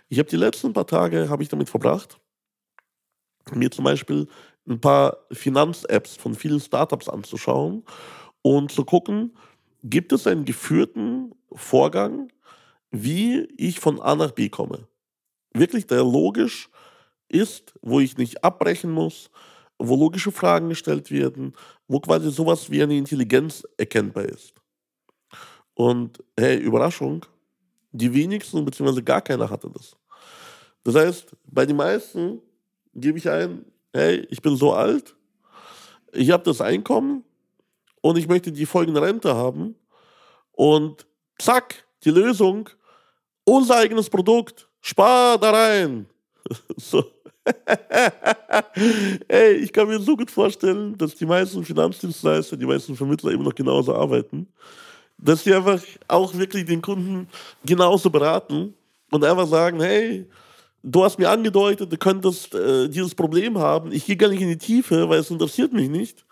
Ich 0.08 0.18
habe 0.18 0.28
die 0.28 0.36
letzten 0.36 0.72
paar 0.72 0.86
Tage 0.86 1.28
habe 1.28 1.42
ich 1.42 1.48
damit 1.48 1.70
verbracht, 1.70 2.20
mir 3.52 3.70
zum 3.70 3.84
Beispiel 3.84 4.26
ein 4.68 4.80
paar 4.80 5.16
Finanz-Apps 5.32 6.16
von 6.16 6.34
vielen 6.34 6.60
Startups 6.60 7.08
anzuschauen 7.08 7.84
und 8.42 8.70
zu 8.72 8.84
gucken, 8.84 9.34
gibt 9.82 10.12
es 10.12 10.26
einen 10.26 10.44
geführten 10.44 11.32
Vorgang, 11.52 12.30
wie 12.90 13.48
ich 13.56 13.80
von 13.80 14.00
A 14.00 14.14
nach 14.14 14.32
B 14.32 14.48
komme. 14.48 14.88
Wirklich, 15.52 15.86
der 15.86 16.04
logisch 16.04 16.68
ist, 17.28 17.74
wo 17.82 18.00
ich 18.00 18.18
nicht 18.18 18.44
abbrechen 18.44 18.90
muss, 18.90 19.30
wo 19.78 19.96
logische 19.96 20.32
Fragen 20.32 20.68
gestellt 20.68 21.10
werden, 21.10 21.54
wo 21.88 22.00
quasi 22.00 22.30
sowas 22.30 22.70
wie 22.70 22.82
eine 22.82 22.96
Intelligenz 22.96 23.64
erkennbar 23.78 24.24
ist. 24.24 24.54
Und 25.74 26.22
hey, 26.38 26.58
Überraschung, 26.58 27.24
die 27.92 28.12
wenigsten 28.12 28.64
bzw. 28.64 29.02
gar 29.02 29.20
keiner 29.20 29.48
hatte 29.48 29.70
das. 29.70 29.96
Das 30.84 30.94
heißt, 30.94 31.36
bei 31.46 31.66
den 31.66 31.76
meisten 31.76 32.40
gebe 32.94 33.18
ich 33.18 33.28
ein, 33.28 33.64
hey, 33.92 34.26
ich 34.30 34.40
bin 34.40 34.56
so 34.56 34.72
alt, 34.72 35.14
ich 36.12 36.30
habe 36.30 36.42
das 36.42 36.60
Einkommen 36.60 37.24
und 38.00 38.16
ich 38.16 38.28
möchte 38.28 38.50
die 38.52 38.66
folgende 38.66 39.02
Rente 39.02 39.34
haben. 39.34 39.76
Und 40.52 41.06
zack, 41.38 41.86
die 42.04 42.10
Lösung, 42.10 42.68
unser 43.44 43.76
eigenes 43.76 44.08
Produkt, 44.08 44.68
spar 44.80 45.38
da 45.38 45.50
rein. 45.50 46.06
so. 46.76 47.04
Ey, 49.28 49.52
ich 49.54 49.72
kann 49.72 49.88
mir 49.88 49.98
so 49.98 50.16
gut 50.16 50.30
vorstellen, 50.30 50.96
dass 50.98 51.14
die 51.14 51.26
meisten 51.26 51.64
Finanzdienstleister, 51.64 52.56
die 52.56 52.66
meisten 52.66 52.94
Vermittler 52.94 53.32
immer 53.32 53.44
noch 53.44 53.54
genauso 53.54 53.94
arbeiten, 53.94 54.46
dass 55.22 55.44
sie 55.44 55.54
einfach 55.54 55.80
auch 56.08 56.34
wirklich 56.34 56.64
den 56.64 56.82
Kunden 56.82 57.28
genauso 57.64 58.10
beraten 58.10 58.74
und 59.10 59.24
einfach 59.24 59.46
sagen, 59.46 59.80
hey, 59.80 60.26
du 60.82 61.04
hast 61.04 61.18
mir 61.18 61.28
angedeutet, 61.28 61.92
du 61.92 61.96
könntest 61.96 62.54
äh, 62.54 62.88
dieses 62.88 63.14
Problem 63.14 63.58
haben, 63.58 63.92
ich 63.92 64.06
gehe 64.06 64.16
gar 64.16 64.28
nicht 64.28 64.40
in 64.40 64.48
die 64.48 64.58
Tiefe, 64.58 65.08
weil 65.08 65.20
es 65.20 65.30
interessiert 65.30 65.72
mich 65.72 65.88
nicht. 65.88 66.24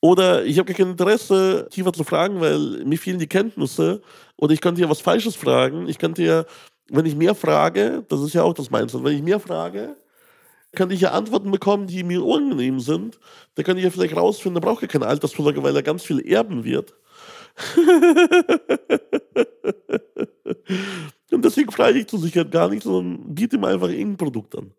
Oder 0.00 0.44
ich 0.44 0.58
habe 0.58 0.72
gar 0.72 0.76
kein 0.76 0.92
Interesse, 0.92 1.68
tiefer 1.70 1.92
zu 1.92 2.04
fragen, 2.04 2.40
weil 2.40 2.84
mir 2.84 2.98
fehlen 2.98 3.18
die 3.18 3.26
Kenntnisse. 3.26 4.00
Oder 4.36 4.54
ich 4.54 4.60
könnte 4.62 4.80
ja 4.80 4.88
was 4.88 5.02
Falsches 5.02 5.36
fragen. 5.36 5.88
Ich 5.88 5.98
könnte 5.98 6.22
ja, 6.22 6.44
wenn 6.88 7.04
ich 7.04 7.14
mehr 7.14 7.34
frage, 7.34 8.02
das 8.08 8.22
ist 8.22 8.32
ja 8.32 8.42
auch 8.42 8.54
das 8.54 8.70
Mindset, 8.70 9.04
wenn 9.04 9.16
ich 9.16 9.22
mehr 9.22 9.40
frage, 9.40 9.96
kann 10.72 10.90
ich 10.90 11.02
ja 11.02 11.10
Antworten 11.10 11.50
bekommen, 11.50 11.86
die 11.86 12.02
mir 12.02 12.24
unangenehm 12.24 12.80
sind. 12.80 13.18
Da 13.56 13.62
kann 13.62 13.76
ich 13.76 13.84
ja 13.84 13.90
vielleicht 13.90 14.16
rausfinden, 14.16 14.60
da 14.60 14.66
braucht 14.66 14.82
er 14.82 14.88
keine 14.88 15.06
Altersvorsorge, 15.06 15.62
weil 15.62 15.76
er 15.76 15.82
ganz 15.82 16.02
viel 16.02 16.20
erben 16.20 16.64
wird. 16.64 16.94
Und 21.32 21.44
deswegen 21.44 21.70
frage 21.70 21.98
ich 21.98 22.06
zur 22.06 22.18
Sicherheit 22.18 22.50
gar 22.50 22.68
nicht, 22.68 22.82
sondern 22.82 23.34
biete 23.34 23.56
ihm 23.56 23.64
einfach 23.64 23.88
irgendein 23.88 24.16
Produkt 24.16 24.56
an. 24.56 24.72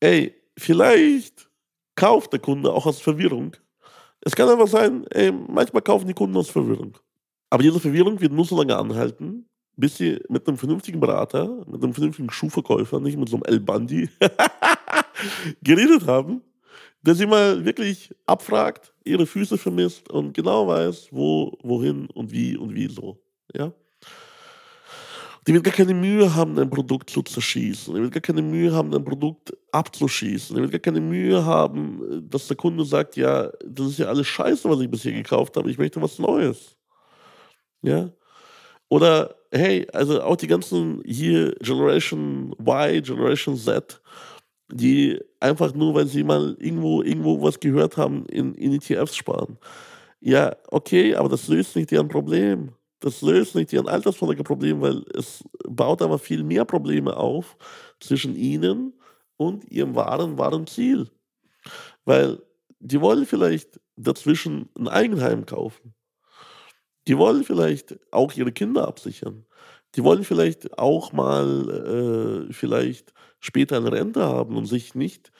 Ey, 0.00 0.34
vielleicht 0.56 1.48
kauft 1.94 2.32
der 2.32 2.40
Kunde 2.40 2.72
auch 2.72 2.86
aus 2.86 3.00
Verwirrung. 3.00 3.56
Es 4.20 4.34
kann 4.34 4.48
einfach 4.48 4.68
sein, 4.68 5.04
ey, 5.10 5.32
manchmal 5.32 5.82
kaufen 5.82 6.06
die 6.06 6.14
Kunden 6.14 6.36
aus 6.36 6.48
Verwirrung. 6.48 6.96
Aber 7.50 7.62
diese 7.62 7.80
Verwirrung 7.80 8.20
wird 8.20 8.32
nur 8.32 8.44
so 8.44 8.56
lange 8.56 8.76
anhalten, 8.76 9.46
bis 9.76 9.98
sie 9.98 10.20
mit 10.28 10.46
einem 10.46 10.56
vernünftigen 10.56 11.00
Berater, 11.00 11.64
mit 11.66 11.82
einem 11.82 11.92
vernünftigen 11.92 12.30
Schuhverkäufer, 12.30 13.00
nicht 13.00 13.18
mit 13.18 13.28
so 13.28 13.36
einem 13.36 13.44
El 13.44 13.60
Bandi, 13.60 14.08
geredet 15.62 16.06
haben, 16.06 16.42
der 17.02 17.14
sie 17.14 17.26
mal 17.26 17.64
wirklich 17.64 18.14
abfragt, 18.26 18.91
ihre 19.04 19.26
Füße 19.26 19.58
vermisst 19.58 20.10
und 20.10 20.34
genau 20.34 20.66
weiß, 20.66 21.08
wo, 21.10 21.58
wohin 21.62 22.06
und 22.10 22.32
wie 22.32 22.56
und 22.56 22.74
wieso. 22.74 23.20
Ja? 23.54 23.72
Die 25.46 25.54
wird 25.54 25.64
gar 25.64 25.74
keine 25.74 25.94
Mühe 25.94 26.34
haben, 26.34 26.56
ein 26.58 26.70
Produkt 26.70 27.10
zu 27.10 27.22
zerschießen. 27.22 27.92
Die 27.94 28.00
wird 28.00 28.12
gar 28.12 28.20
keine 28.20 28.42
Mühe 28.42 28.72
haben, 28.72 28.94
ein 28.94 29.04
Produkt 29.04 29.52
abzuschießen. 29.72 30.54
Die 30.54 30.62
wird 30.62 30.70
gar 30.70 30.78
keine 30.78 31.00
Mühe 31.00 31.44
haben, 31.44 32.28
dass 32.30 32.46
der 32.46 32.56
Kunde 32.56 32.84
sagt, 32.84 33.16
ja, 33.16 33.50
das 33.66 33.88
ist 33.88 33.98
ja 33.98 34.06
alles 34.06 34.28
scheiße, 34.28 34.70
was 34.70 34.80
ich 34.80 34.90
bisher 34.90 35.12
gekauft 35.12 35.56
habe. 35.56 35.68
Ich 35.68 35.78
möchte 35.78 36.00
was 36.00 36.20
Neues. 36.20 36.76
Ja? 37.82 38.10
Oder, 38.88 39.34
hey, 39.50 39.88
also 39.92 40.22
auch 40.22 40.36
die 40.36 40.46
ganzen 40.46 41.02
hier 41.04 41.56
Generation 41.60 42.54
Y, 42.60 43.02
Generation 43.02 43.56
Z, 43.56 44.00
die 44.72 45.20
einfach 45.38 45.74
nur, 45.74 45.94
weil 45.94 46.06
sie 46.06 46.24
mal 46.24 46.56
irgendwo, 46.58 47.02
irgendwo 47.02 47.42
was 47.42 47.60
gehört 47.60 47.96
haben, 47.96 48.26
in, 48.26 48.54
in 48.54 48.72
ETFs 48.72 49.16
sparen. 49.16 49.58
Ja, 50.20 50.56
okay, 50.68 51.14
aber 51.14 51.28
das 51.28 51.48
löst 51.48 51.76
nicht 51.76 51.90
deren 51.90 52.08
Problem. 52.08 52.72
Das 53.00 53.20
löst 53.20 53.54
nicht 53.54 53.72
deren 53.72 53.88
Altersvorsorgeproblem, 53.88 54.80
weil 54.80 55.04
es 55.14 55.44
baut 55.68 56.00
aber 56.00 56.18
viel 56.18 56.44
mehr 56.44 56.64
Probleme 56.64 57.16
auf 57.16 57.56
zwischen 58.00 58.36
ihnen 58.36 58.94
und 59.36 59.70
ihrem 59.70 59.94
wahren, 59.94 60.38
wahren 60.38 60.66
Ziel. 60.66 61.08
Weil 62.04 62.40
die 62.78 63.00
wollen 63.00 63.26
vielleicht 63.26 63.80
dazwischen 63.96 64.68
ein 64.78 64.88
Eigenheim 64.88 65.44
kaufen. 65.44 65.94
Die 67.08 67.18
wollen 67.18 67.44
vielleicht 67.44 67.98
auch 68.12 68.32
ihre 68.34 68.52
Kinder 68.52 68.86
absichern. 68.86 69.44
Die 69.96 70.04
wollen 70.04 70.24
vielleicht 70.24 70.78
auch 70.78 71.12
mal 71.12 72.46
äh, 72.48 72.52
vielleicht 72.52 73.12
später 73.42 73.76
eine 73.76 73.92
Rente 73.92 74.22
haben 74.22 74.56
und 74.56 74.64
sich 74.66 74.94
nicht 74.94 75.32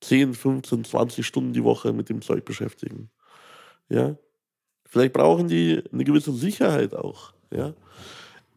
10, 0.00 0.34
15, 0.34 0.84
20 0.84 1.26
Stunden 1.26 1.52
die 1.52 1.62
Woche 1.62 1.92
mit 1.92 2.08
dem 2.08 2.22
Zeug 2.22 2.44
beschäftigen. 2.44 3.10
Ja? 3.88 4.16
Vielleicht 4.86 5.12
brauchen 5.12 5.46
die 5.46 5.82
eine 5.92 6.04
gewisse 6.04 6.32
Sicherheit 6.32 6.94
auch. 6.94 7.34
Ja? 7.52 7.74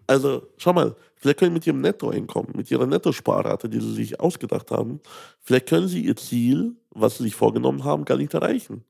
Also, 0.08 0.48
schau 0.58 0.74
mal, 0.74 0.96
vielleicht 1.18 1.40
können 1.40 1.54
mit 1.54 1.68
ihrem 1.68 1.82
Nettoeinkommen, 1.82 2.54
mit 2.56 2.72
ihrer 2.72 2.88
Nettosparrate, 2.88 3.70
die 3.70 3.82
sie 3.82 3.94
sich 3.94 4.20
ausgedacht 4.20 4.72
haben, 4.72 5.02
vielleicht 5.42 5.68
können 5.68 5.88
sie 5.88 6.06
ihr 6.06 6.16
Ziel, 6.16 6.76
was 6.92 7.18
sie 7.18 7.24
sich 7.24 7.36
vorgenommen 7.36 7.84
haben, 7.84 8.06
gar 8.06 8.18
nicht 8.18 8.34
erreichen. 8.34 8.86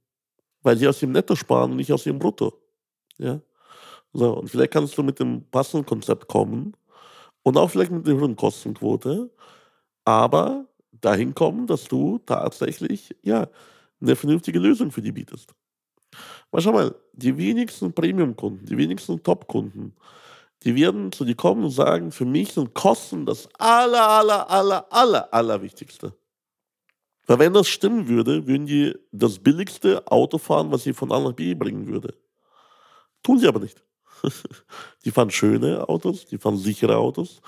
Weil 0.61 0.77
sie 0.77 0.87
aus 0.87 0.99
dem 0.99 1.11
Netto 1.11 1.35
sparen 1.35 1.71
und 1.71 1.77
nicht 1.77 1.91
aus 1.91 2.05
ihrem 2.05 2.19
Brutto. 2.19 2.53
Ja? 3.17 3.41
So, 4.13 4.37
und 4.37 4.47
vielleicht 4.47 4.71
kannst 4.71 4.95
du 4.97 5.01
mit 5.01 5.19
dem 5.19 5.43
passenden 5.49 5.87
Konzept 5.87 6.27
kommen 6.27 6.77
und 7.41 7.57
auch 7.57 7.69
vielleicht 7.69 7.91
mit 7.91 8.05
der 8.05 8.13
höheren 8.13 8.35
Kostenquote, 8.35 9.31
aber 10.05 10.65
dahin 10.91 11.33
kommen, 11.35 11.67
dass 11.67 11.85
du 11.85 12.19
tatsächlich 12.25 13.15
ja, 13.21 13.47
eine 14.01 14.15
vernünftige 14.15 14.59
Lösung 14.59 14.91
für 14.91 15.01
die 15.01 15.11
bietest. 15.11 15.53
Weil 16.51 16.61
schau 16.61 16.71
mal, 16.71 16.95
die 17.13 17.37
wenigsten 17.37 17.93
Premium-Kunden, 17.93 18.65
die 18.65 18.77
wenigsten 18.77 19.21
Top-Kunden, 19.23 19.95
die 20.63 20.75
werden 20.75 21.11
zu 21.11 21.25
dir 21.25 21.35
kommen 21.35 21.63
und 21.63 21.71
sagen, 21.71 22.11
für 22.11 22.25
mich 22.25 22.53
sind 22.53 22.73
Kosten 22.73 23.25
das 23.25 23.49
aller, 23.59 24.07
aller, 24.07 24.49
aller, 24.49 24.85
aller, 24.91 25.33
aller 25.33 25.61
Wichtigste. 25.61 26.13
Weil 27.25 27.39
wenn 27.39 27.53
das 27.53 27.67
stimmen 27.67 28.07
würde, 28.07 28.47
würden 28.47 28.65
die 28.65 28.93
das 29.11 29.39
billigste 29.39 30.05
Auto 30.11 30.37
fahren, 30.37 30.71
was 30.71 30.83
sie 30.83 30.93
von 30.93 31.11
A 31.11 31.19
nach 31.19 31.33
B 31.33 31.53
bringen 31.53 31.87
würde. 31.87 32.13
Tun 33.23 33.39
sie 33.39 33.47
aber 33.47 33.59
nicht. 33.59 33.83
Die 35.05 35.11
fahren 35.11 35.31
schöne 35.31 35.87
Autos, 35.89 36.25
die 36.25 36.37
fahren 36.37 36.57
sichere 36.57 36.95
Autos, 36.95 37.41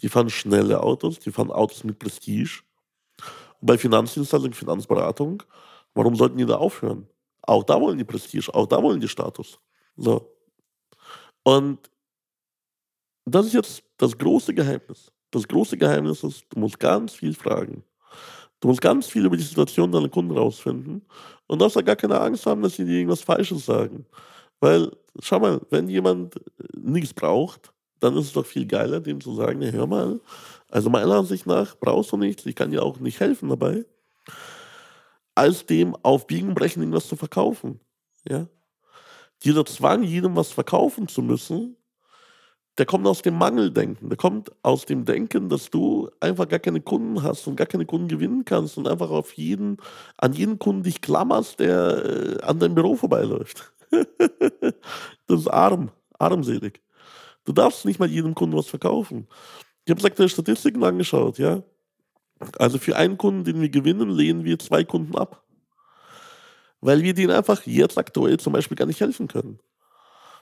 die 0.00 0.08
fahren 0.08 0.30
schnelle 0.30 0.82
Autos, 0.82 1.18
die 1.18 1.32
fahren 1.32 1.50
Autos 1.50 1.84
mit 1.84 1.98
Prestige. 1.98 2.62
Und 3.60 3.66
bei 3.66 3.78
Finanzdienstleistung, 3.78 4.52
Finanzberatung, 4.52 5.42
warum 5.94 6.16
sollten 6.16 6.36
die 6.36 6.46
da 6.46 6.56
aufhören? 6.56 7.08
Auch 7.42 7.64
da 7.64 7.80
wollen 7.80 7.98
die 7.98 8.04
Prestige, 8.04 8.52
auch 8.54 8.66
da 8.66 8.82
wollen 8.82 9.00
die 9.00 9.08
Status. 9.08 9.58
So. 9.96 10.30
Und 11.42 11.78
das 13.24 13.46
ist 13.46 13.54
jetzt 13.54 13.82
das 13.96 14.16
große 14.16 14.54
Geheimnis. 14.54 15.12
Das 15.30 15.46
große 15.46 15.76
Geheimnis 15.76 16.22
ist, 16.22 16.44
du 16.50 16.60
musst 16.60 16.78
ganz 16.78 17.12
viel 17.12 17.34
fragen. 17.34 17.84
Du 18.60 18.68
musst 18.68 18.80
ganz 18.80 19.06
viel 19.08 19.26
über 19.26 19.36
die 19.36 19.42
Situation 19.42 19.92
deiner 19.92 20.08
Kunden 20.08 20.36
rausfinden 20.36 21.04
und 21.46 21.60
darfst 21.60 21.76
da 21.76 21.82
gar 21.82 21.96
keine 21.96 22.18
Angst 22.18 22.46
haben, 22.46 22.62
dass 22.62 22.76
sie 22.76 22.84
dir 22.84 22.98
irgendwas 22.98 23.20
Falsches 23.20 23.66
sagen. 23.66 24.06
Weil, 24.60 24.90
schau 25.20 25.38
mal, 25.38 25.60
wenn 25.68 25.88
jemand 25.88 26.40
nichts 26.74 27.12
braucht, 27.12 27.73
dann 28.00 28.16
ist 28.16 28.26
es 28.26 28.32
doch 28.32 28.46
viel 28.46 28.66
geiler, 28.66 29.00
dem 29.00 29.20
zu 29.20 29.34
sagen, 29.34 29.62
ja, 29.62 29.70
hör 29.70 29.86
mal, 29.86 30.20
also 30.70 30.90
meiner 30.90 31.14
Ansicht 31.14 31.46
nach 31.46 31.76
brauchst 31.78 32.12
du 32.12 32.16
nichts, 32.16 32.46
ich 32.46 32.56
kann 32.56 32.70
dir 32.70 32.82
auch 32.82 32.98
nicht 33.00 33.20
helfen 33.20 33.48
dabei 33.48 33.84
als 35.34 35.66
dem 35.66 35.96
auf 36.02 36.26
Biegen 36.26 36.54
Brechen 36.54 36.82
irgendwas 36.82 37.08
zu 37.08 37.16
verkaufen. 37.16 37.80
Ja? 38.28 38.46
Dieser 39.42 39.64
Zwang, 39.66 40.02
jedem 40.02 40.36
was 40.36 40.52
verkaufen 40.52 41.08
zu 41.08 41.22
müssen, 41.22 41.76
der 42.78 42.86
kommt 42.86 43.06
aus 43.06 43.22
dem 43.22 43.36
Mangeldenken. 43.38 44.08
Der 44.08 44.16
kommt 44.16 44.50
aus 44.62 44.84
dem 44.84 45.04
Denken, 45.04 45.48
dass 45.48 45.70
du 45.70 46.10
einfach 46.18 46.48
gar 46.48 46.58
keine 46.58 46.80
Kunden 46.80 47.22
hast 47.22 47.46
und 47.46 47.56
gar 47.56 47.68
keine 47.68 47.86
Kunden 47.86 48.08
gewinnen 48.08 48.44
kannst 48.44 48.78
und 48.78 48.88
einfach 48.88 49.10
auf 49.10 49.32
jeden, 49.34 49.76
an 50.16 50.32
jeden 50.32 50.58
Kunden 50.58 50.82
dich 50.82 51.00
klammerst, 51.00 51.60
der 51.60 52.04
äh, 52.04 52.42
an 52.42 52.58
deinem 52.58 52.74
Büro 52.74 52.96
vorbeiläuft. 52.96 53.72
das 53.90 55.40
ist 55.40 55.48
arm, 55.48 55.92
armselig. 56.18 56.83
Du 57.44 57.52
darfst 57.52 57.84
nicht 57.84 58.00
mal 58.00 58.10
jedem 58.10 58.34
Kunden 58.34 58.56
was 58.56 58.66
verkaufen. 58.66 59.28
Ich 59.84 59.90
habe 59.90 60.00
gesagt, 60.00 60.30
Statistiken 60.30 60.82
angeschaut, 60.82 61.38
ja. 61.38 61.62
Also 62.58 62.78
für 62.78 62.96
einen 62.96 63.18
Kunden, 63.18 63.44
den 63.44 63.60
wir 63.60 63.68
gewinnen, 63.68 64.10
lehnen 64.10 64.44
wir 64.44 64.58
zwei 64.58 64.84
Kunden 64.84 65.16
ab. 65.16 65.44
Weil 66.80 67.02
wir 67.02 67.14
denen 67.14 67.30
einfach 67.30 67.62
jetzt 67.64 67.96
aktuell 67.98 68.38
zum 68.38 68.52
Beispiel 68.52 68.76
gar 68.76 68.86
nicht 68.86 69.00
helfen 69.00 69.28
können. 69.28 69.58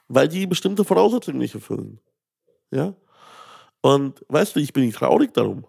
Weil 0.08 0.28
die 0.28 0.46
bestimmte 0.46 0.84
Voraussetzungen 0.84 1.38
nicht 1.38 1.54
erfüllen. 1.54 2.00
Ja? 2.70 2.94
Und 3.80 4.24
weißt 4.28 4.56
du, 4.56 4.60
ich 4.60 4.72
bin 4.72 4.86
nicht 4.86 4.96
traurig 4.96 5.34
darum. 5.34 5.66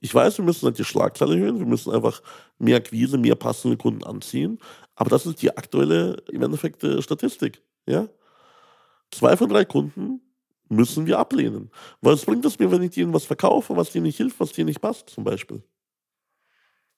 Ich 0.00 0.14
weiß, 0.14 0.38
wir 0.38 0.44
müssen 0.44 0.66
halt 0.66 0.78
die 0.78 0.84
Schlagzeile 0.84 1.34
erhöhen, 1.34 1.58
wir 1.58 1.66
müssen 1.66 1.92
einfach 1.92 2.22
mehr 2.58 2.76
Akquise, 2.76 3.18
mehr 3.18 3.34
passende 3.34 3.76
Kunden 3.76 4.04
anziehen. 4.04 4.58
Aber 4.94 5.10
das 5.10 5.26
ist 5.26 5.42
die 5.42 5.56
aktuelle, 5.56 6.22
im 6.30 6.42
Endeffekt, 6.42 6.84
äh, 6.84 7.02
Statistik. 7.02 7.62
Ja? 7.86 8.08
Zwei 9.10 9.36
von 9.36 9.48
drei 9.48 9.64
Kunden 9.64 10.20
müssen 10.68 11.06
wir 11.06 11.18
ablehnen. 11.18 11.70
Was 12.00 12.24
bringt 12.24 12.44
es 12.44 12.58
mir, 12.58 12.70
wenn 12.70 12.82
ich 12.82 12.96
ihnen 12.96 13.12
was 13.12 13.24
verkaufe, 13.24 13.76
was 13.76 13.90
dir 13.90 14.02
nicht 14.02 14.16
hilft, 14.16 14.40
was 14.40 14.52
dir 14.52 14.64
nicht 14.64 14.80
passt, 14.80 15.10
zum 15.10 15.24
Beispiel? 15.24 15.62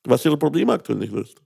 Was 0.05 0.25
ihre 0.25 0.37
Probleme 0.37 0.73
aktuell 0.73 0.99
nicht 0.99 1.13
löst. 1.13 1.43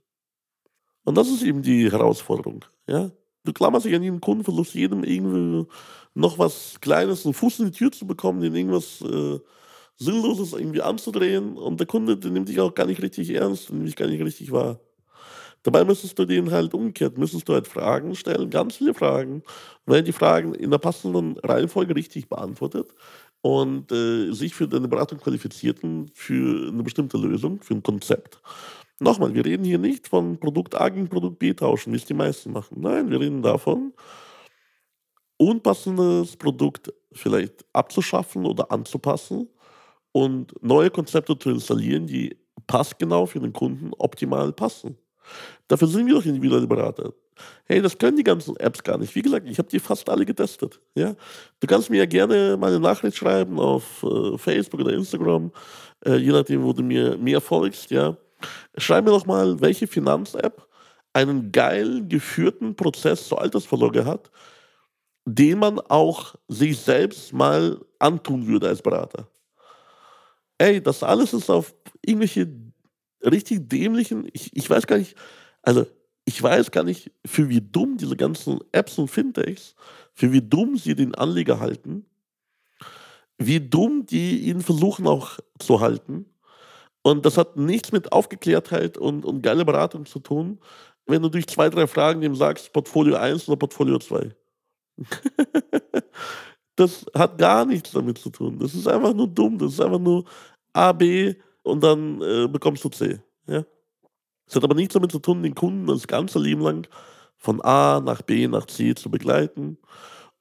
Und 1.03 1.15
das 1.15 1.29
ist 1.29 1.43
eben 1.43 1.61
die 1.61 1.91
Herausforderung. 1.91 2.65
Ja? 2.87 3.11
Du 3.43 3.53
klammerst 3.53 3.85
dich 3.85 3.95
an 3.95 4.03
jeden 4.03 4.21
Kunden, 4.21 4.43
versuchst 4.43 4.73
jedem 4.73 5.03
irgendwie 5.03 5.67
noch 6.15 6.39
was 6.39 6.79
Kleines, 6.81 7.25
einen 7.25 7.33
Fuß 7.33 7.59
in 7.59 7.65
die 7.65 7.71
Tür 7.71 7.91
zu 7.91 8.07
bekommen, 8.07 8.41
den 8.41 8.55
irgendwas 8.55 9.01
äh, 9.01 9.39
Sinnloses 9.97 10.53
irgendwie 10.53 10.81
anzudrehen 10.81 11.57
und 11.57 11.79
der 11.79 11.87
Kunde, 11.87 12.17
der 12.17 12.31
nimmt 12.31 12.49
dich 12.49 12.59
auch 12.59 12.73
gar 12.73 12.87
nicht 12.87 13.01
richtig 13.01 13.29
ernst, 13.29 13.71
nimmt 13.71 13.87
dich 13.87 13.95
gar 13.95 14.07
nicht 14.07 14.23
richtig 14.23 14.51
wahr. 14.51 14.79
Dabei 15.65 15.83
müsstest 15.83 16.19
du 16.19 16.25
den 16.25 16.51
halt 16.51 16.75
umgekehrt, 16.75 17.17
müsstest 17.17 17.49
du 17.49 17.53
halt 17.53 17.67
Fragen 17.67 18.13
stellen, 18.13 18.51
ganz 18.51 18.75
viele 18.75 18.93
Fragen. 18.93 19.41
Wenn 19.87 20.05
die 20.05 20.11
Fragen 20.11 20.53
in 20.53 20.69
der 20.69 20.77
passenden 20.77 21.39
Reihenfolge 21.39 21.95
richtig 21.95 22.29
beantwortet 22.29 22.93
und 23.41 23.91
äh, 23.91 24.31
sich 24.31 24.53
für 24.53 24.67
deine 24.67 24.87
Beratung 24.87 25.17
qualifizierten 25.17 26.11
für 26.13 26.67
eine 26.67 26.83
bestimmte 26.83 27.17
Lösung, 27.17 27.63
für 27.63 27.73
ein 27.73 27.81
Konzept. 27.81 28.39
Nochmal, 28.99 29.33
wir 29.33 29.43
reden 29.43 29.65
hier 29.65 29.79
nicht 29.79 30.07
von 30.07 30.39
Produkt 30.39 30.79
A 30.79 30.87
gegen 30.89 31.09
Produkt 31.09 31.39
B 31.39 31.51
tauschen, 31.55 31.93
wie 31.93 31.97
es 31.97 32.05
die 32.05 32.13
meisten 32.13 32.51
machen. 32.51 32.81
Nein, 32.81 33.09
wir 33.09 33.19
reden 33.19 33.41
davon, 33.41 33.91
unpassendes 35.37 36.37
Produkt 36.37 36.93
vielleicht 37.11 37.65
abzuschaffen 37.73 38.45
oder 38.45 38.71
anzupassen 38.71 39.49
und 40.11 40.53
neue 40.61 40.91
Konzepte 40.91 41.39
zu 41.39 41.49
installieren, 41.49 42.05
die 42.05 42.37
passgenau 42.67 43.25
für 43.25 43.39
den 43.39 43.51
Kunden 43.51 43.93
optimal 43.97 44.53
passen. 44.53 44.95
Dafür 45.67 45.87
sind 45.87 46.05
wir 46.05 46.13
doch 46.13 46.25
individuelle 46.25 46.67
Berater. 46.67 47.13
Hey, 47.65 47.81
das 47.81 47.97
können 47.97 48.17
die 48.17 48.23
ganzen 48.23 48.55
Apps 48.57 48.83
gar 48.83 48.97
nicht. 48.97 49.13
Wie 49.15 49.21
gesagt, 49.21 49.47
ich 49.47 49.57
habe 49.57 49.69
die 49.69 49.79
fast 49.79 50.09
alle 50.09 50.25
getestet. 50.25 50.79
Ja? 50.95 51.15
Du 51.59 51.67
kannst 51.67 51.89
mir 51.89 51.97
ja 51.97 52.05
gerne 52.05 52.55
mal 52.57 52.67
eine 52.67 52.79
Nachricht 52.79 53.17
schreiben 53.17 53.59
auf 53.59 54.03
äh, 54.03 54.37
Facebook 54.37 54.81
oder 54.81 54.93
Instagram, 54.93 55.51
äh, 56.05 56.15
je 56.15 56.31
nachdem, 56.31 56.63
wo 56.63 56.73
du 56.73 56.83
mir 56.83 57.17
mehr 57.17 57.41
folgst. 57.41 57.91
Ja? 57.91 58.17
Schreib 58.77 59.05
mir 59.05 59.11
doch 59.11 59.25
mal, 59.25 59.59
welche 59.59 59.87
Finanz-App 59.87 60.67
einen 61.13 61.51
geil 61.51 62.05
geführten 62.07 62.75
Prozess 62.75 63.27
zur 63.27 63.41
Altersvorsorge 63.41 64.05
hat, 64.05 64.29
den 65.25 65.59
man 65.59 65.79
auch 65.79 66.35
sich 66.47 66.77
selbst 66.79 67.33
mal 67.33 67.79
antun 67.99 68.47
würde 68.47 68.67
als 68.67 68.81
Berater 68.81 69.27
ey, 70.57 70.81
das 70.81 71.03
alles 71.03 71.33
ist 71.33 71.49
auf 71.49 71.73
irgendwelche 72.05 72.47
richtig 73.25 73.69
dämlichen, 73.69 74.27
ich, 74.33 74.55
ich 74.55 74.69
weiß 74.69 74.87
gar 74.87 74.97
nicht, 74.97 75.15
also 75.61 75.85
ich 76.25 76.41
weiß 76.41 76.71
gar 76.71 76.83
nicht, 76.83 77.11
für 77.25 77.49
wie 77.49 77.61
dumm 77.61 77.97
diese 77.97 78.15
ganzen 78.15 78.59
Apps 78.71 78.97
und 78.97 79.09
Fintechs, 79.09 79.75
für 80.13 80.31
wie 80.31 80.41
dumm 80.41 80.77
sie 80.77 80.95
den 80.95 81.13
Anleger 81.15 81.59
halten, 81.59 82.05
wie 83.37 83.59
dumm 83.59 84.05
die 84.05 84.39
ihn 84.49 84.61
versuchen 84.61 85.07
auch 85.07 85.39
zu 85.59 85.81
halten. 85.81 86.25
Und 87.03 87.25
das 87.25 87.37
hat 87.37 87.57
nichts 87.57 87.91
mit 87.91 88.11
Aufgeklärtheit 88.11 88.97
und, 88.97 89.25
und 89.25 89.43
geile 89.43 89.65
Beratung 89.65 90.05
zu 90.05 90.19
tun, 90.19 90.59
wenn 91.05 91.21
du 91.21 91.29
durch 91.29 91.45
zwei, 91.45 91.69
drei 91.69 91.85
Fragen 91.85 92.21
dem 92.21 92.35
sagst, 92.35 92.73
Portfolio 92.73 93.17
1 93.17 93.47
oder 93.47 93.57
Portfolio 93.57 93.99
2. 93.99 94.31
Das 96.75 97.05
hat 97.13 97.37
gar 97.37 97.65
nichts 97.65 97.91
damit 97.91 98.17
zu 98.17 98.29
tun. 98.29 98.59
Das 98.59 98.73
ist 98.73 98.87
einfach 98.87 99.13
nur 99.13 99.27
dumm. 99.27 99.57
Das 99.57 99.73
ist 99.73 99.79
einfach 99.81 99.99
nur 99.99 100.25
A, 100.73 100.91
B 100.91 101.35
und 101.65 101.83
dann 101.83 102.21
äh, 102.21 102.47
bekommst 102.47 102.83
du 102.83 102.89
C. 102.89 103.19
Ja? 103.47 103.65
Das 104.45 104.55
hat 104.55 104.63
aber 104.63 104.75
nichts 104.75 104.93
damit 104.93 105.11
zu 105.11 105.19
tun, 105.19 105.43
den 105.43 105.55
Kunden 105.55 105.87
das 105.87 106.07
ganze 106.07 106.39
Leben 106.39 106.61
lang 106.61 106.87
von 107.37 107.61
A 107.61 107.99
nach 107.99 108.21
B 108.21 108.47
nach 108.47 108.65
C 108.67 108.95
zu 108.95 109.09
begleiten 109.09 109.77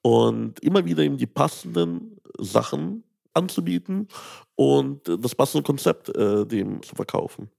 und 0.03 0.61
immer 0.61 0.85
wieder 0.85 1.03
ihm 1.03 1.17
die 1.17 1.27
passenden 1.27 2.21
Sachen 2.39 3.05
anzubieten 3.33 4.09
und 4.55 5.09
das 5.09 5.35
passende 5.35 5.65
Konzept 5.65 6.15
äh, 6.15 6.47
dem 6.47 6.83
zu 6.83 6.95
verkaufen. 6.95 7.51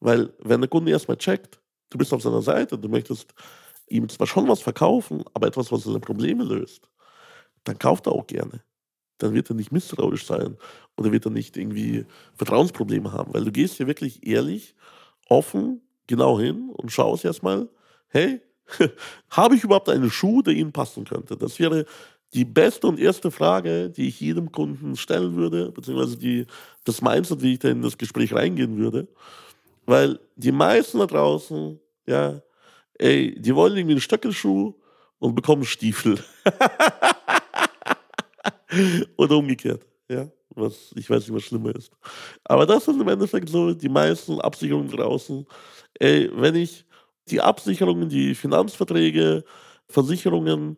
Weil 0.00 0.32
wenn 0.38 0.60
der 0.60 0.70
Kunde 0.70 0.92
erstmal 0.92 1.18
checkt, 1.18 1.60
du 1.90 1.98
bist 1.98 2.12
auf 2.12 2.22
seiner 2.22 2.42
Seite, 2.42 2.78
du 2.78 2.88
möchtest 2.88 3.34
ihm 3.88 4.08
zwar 4.08 4.26
schon 4.26 4.48
was 4.48 4.62
verkaufen, 4.62 5.24
aber 5.34 5.48
etwas, 5.48 5.70
was 5.70 5.84
seine 5.84 6.00
Probleme 6.00 6.44
löst, 6.44 6.88
dann 7.64 7.78
kauft 7.78 8.06
er 8.06 8.12
auch 8.12 8.26
gerne. 8.26 8.62
Dann 9.22 9.34
wird 9.34 9.50
er 9.50 9.56
nicht 9.56 9.72
misstrauisch 9.72 10.26
sein 10.26 10.56
oder 10.96 11.12
wird 11.12 11.26
er 11.26 11.30
nicht 11.30 11.56
irgendwie 11.56 12.06
Vertrauensprobleme 12.34 13.12
haben, 13.12 13.32
weil 13.34 13.44
du 13.44 13.52
gehst 13.52 13.76
hier 13.76 13.86
wirklich 13.86 14.26
ehrlich, 14.26 14.74
offen, 15.28 15.80
genau 16.06 16.38
hin 16.38 16.70
und 16.70 16.90
schaust 16.90 17.24
erstmal, 17.24 17.68
hey, 18.08 18.40
habe 19.30 19.54
ich 19.54 19.64
überhaupt 19.64 19.88
einen 19.88 20.10
Schuh, 20.10 20.42
der 20.42 20.54
Ihnen 20.54 20.72
passen 20.72 21.04
könnte? 21.04 21.36
Das 21.36 21.58
wäre 21.58 21.86
die 22.34 22.44
beste 22.44 22.86
und 22.86 22.98
erste 22.98 23.30
Frage, 23.30 23.90
die 23.90 24.08
ich 24.08 24.20
jedem 24.20 24.50
Kunden 24.52 24.96
stellen 24.96 25.36
würde, 25.36 25.70
beziehungsweise 25.70 26.16
die, 26.16 26.46
das 26.84 27.02
Mindset, 27.02 27.42
wie 27.42 27.54
ich 27.54 27.58
da 27.58 27.68
in 27.68 27.82
das 27.82 27.98
Gespräch 27.98 28.34
reingehen 28.34 28.78
würde. 28.78 29.08
Weil 29.84 30.18
die 30.36 30.52
meisten 30.52 30.98
da 30.98 31.06
draußen, 31.06 31.78
ja, 32.06 32.40
ey, 32.98 33.34
die 33.38 33.54
wollen 33.54 33.76
irgendwie 33.76 33.94
einen 33.94 34.00
Stöckelschuh 34.00 34.74
und 35.18 35.34
bekommen 35.34 35.64
Stiefel. 35.64 36.18
Oder 39.16 39.36
umgekehrt, 39.36 39.86
ja. 40.10 40.28
Was 40.54 40.92
ich 40.96 41.08
weiß 41.08 41.20
nicht, 41.22 41.34
was 41.34 41.44
schlimmer 41.44 41.74
ist. 41.74 41.90
Aber 42.44 42.66
das 42.66 42.84
sind 42.84 43.00
im 43.00 43.08
Endeffekt 43.08 43.48
so 43.48 43.72
die 43.72 43.88
meisten 43.88 44.38
Absicherungen 44.40 44.90
draußen. 44.90 45.46
Ey, 45.98 46.30
wenn 46.34 46.56
ich 46.56 46.84
die 47.28 47.40
Absicherungen, 47.40 48.08
die 48.10 48.34
Finanzverträge, 48.34 49.44
Versicherungen 49.88 50.76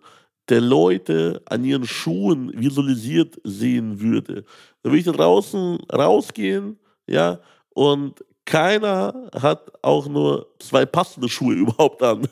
der 0.48 0.60
Leute 0.60 1.42
an 1.46 1.64
ihren 1.64 1.86
Schuhen 1.86 2.52
visualisiert 2.54 3.40
sehen 3.42 4.00
würde, 4.00 4.44
dann 4.82 4.92
würde 4.92 4.98
ich 4.98 5.04
da 5.06 5.12
draußen 5.12 5.78
rausgehen, 5.92 6.78
ja, 7.08 7.40
und 7.70 8.24
keiner 8.44 9.30
hat 9.34 9.72
auch 9.82 10.06
nur 10.06 10.46
zwei 10.60 10.84
passende 10.86 11.28
Schuhe 11.28 11.54
überhaupt 11.56 12.02
an. 12.02 12.28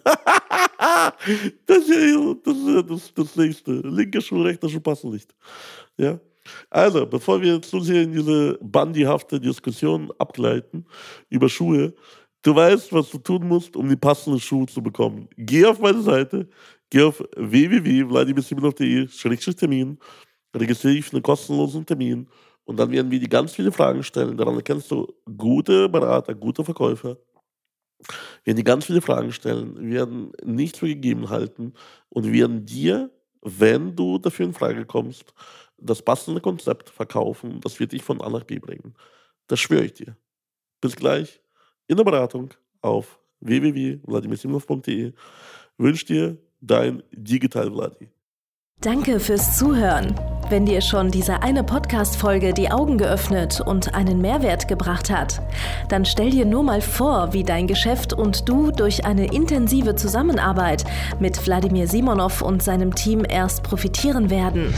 Das 1.67 1.89
ist 1.89 2.39
das, 2.89 3.15
das, 3.15 3.37
nächste. 3.37 3.73
Linke 3.73 4.21
Schuh, 4.21 4.43
rechter 4.43 4.69
Schuh 4.69 4.81
passen 4.81 5.11
nicht. 5.11 5.35
Ja? 5.97 6.21
Also, 6.71 7.07
bevor 7.07 7.41
wir 7.41 7.63
zu 7.63 7.81
sehr 7.81 8.03
in 8.03 8.13
diese 8.13 8.59
bandihafte 8.61 9.41
Diskussion 9.41 10.13
abgleiten 10.19 10.85
über 11.29 11.49
Schuhe, 11.49 11.95
du 12.43 12.55
weißt, 12.55 12.93
was 12.93 13.11
du 13.11 13.19
tun 13.19 13.47
musst, 13.47 13.77
um 13.77 13.89
die 13.89 13.97
passenden 13.97 14.41
Schuhe 14.41 14.67
zu 14.67 14.83
bekommen. 14.83 15.29
Geh 15.37 15.65
auf 15.67 15.79
meine 15.79 16.03
Seite, 16.03 16.49
geh 16.91 17.03
auf 17.03 17.23
www.vladimirsimonov.de-termin, 17.37 19.99
registriere 20.55 20.97
dich 20.97 21.05
für 21.05 21.17
einen 21.17 21.23
kostenlosen 21.23 21.87
Termin 21.87 22.27
und 22.65 22.79
dann 22.79 22.91
werden 22.91 23.11
wir 23.11 23.21
dir 23.21 23.29
ganz 23.29 23.53
viele 23.53 23.73
Fragen 23.73 24.03
stellen. 24.03 24.37
Daran 24.37 24.57
erkennst 24.57 24.91
du 24.91 25.07
gute 25.37 25.89
Berater, 25.89 26.35
gute 26.35 26.65
Verkäufer. 26.65 27.17
Werden 28.45 28.57
dir 28.57 28.65
ganz 28.65 28.87
viele 28.87 29.01
Fragen 29.01 29.33
stellen, 29.33 29.91
werden 29.91 30.33
nichts 30.45 30.79
für 30.79 30.89
gegeben 30.89 31.29
halten 31.31 31.75
und 32.09 32.33
werden 32.33 32.67
dir, 32.67 33.11
wenn 33.41 33.95
du 33.95 34.19
dafür 34.19 34.47
in 34.47 34.55
Frage 34.55 34.85
kommst, 34.85 35.33
das 35.79 36.03
passende 36.03 36.41
Konzept 36.41 36.91
verkaufen, 36.91 37.61
das 37.61 37.81
wird 37.81 37.93
dich 37.93 38.03
von 38.03 38.21
A 38.21 38.29
nach 38.29 38.45
B 38.45 38.59
bringen. 38.59 38.95
Das 39.47 39.61
schwöre 39.61 39.85
ich 39.85 39.95
dir. 39.95 40.17
Bis 40.81 40.97
gleich 40.97 41.41
in 41.87 41.97
der 41.97 42.05
Beratung 42.05 42.55
auf 42.81 43.19
www.vladimirsimov.de. 43.41 45.13
Wünsche 45.79 46.07
dir 46.07 46.39
dein 46.61 47.03
Digital 47.13 47.71
Vladi. 47.71 48.09
Danke 48.81 49.21
fürs 49.21 49.59
Zuhören. 49.59 50.15
Wenn 50.53 50.67
dir 50.67 50.83
schon 50.83 51.11
diese 51.11 51.43
eine 51.43 51.65
Podcast-Folge 51.65 52.53
die 52.53 52.71
Augen 52.71 52.99
geöffnet 52.99 53.63
und 53.63 53.95
einen 53.95 54.21
Mehrwert 54.21 54.69
gebracht 54.69 55.09
hat, 55.09 55.41
dann 55.89 56.05
stell 56.05 56.29
dir 56.29 56.45
nur 56.45 56.63
mal 56.63 56.83
vor, 56.83 57.33
wie 57.33 57.43
dein 57.43 57.67
Geschäft 57.67 58.13
und 58.13 58.51
du 58.51 58.71
durch 58.71 59.07
eine 59.07 59.33
intensive 59.33 59.97
Zusammenarbeit 59.97 60.85
mit 61.19 61.47
Wladimir 61.47 61.89
Simonov 61.89 62.43
und 62.43 62.63
seinem 62.63 62.95
Team 62.95 63.25
erst 63.27 63.63
profitieren 63.63 64.29
werden. 64.29 64.75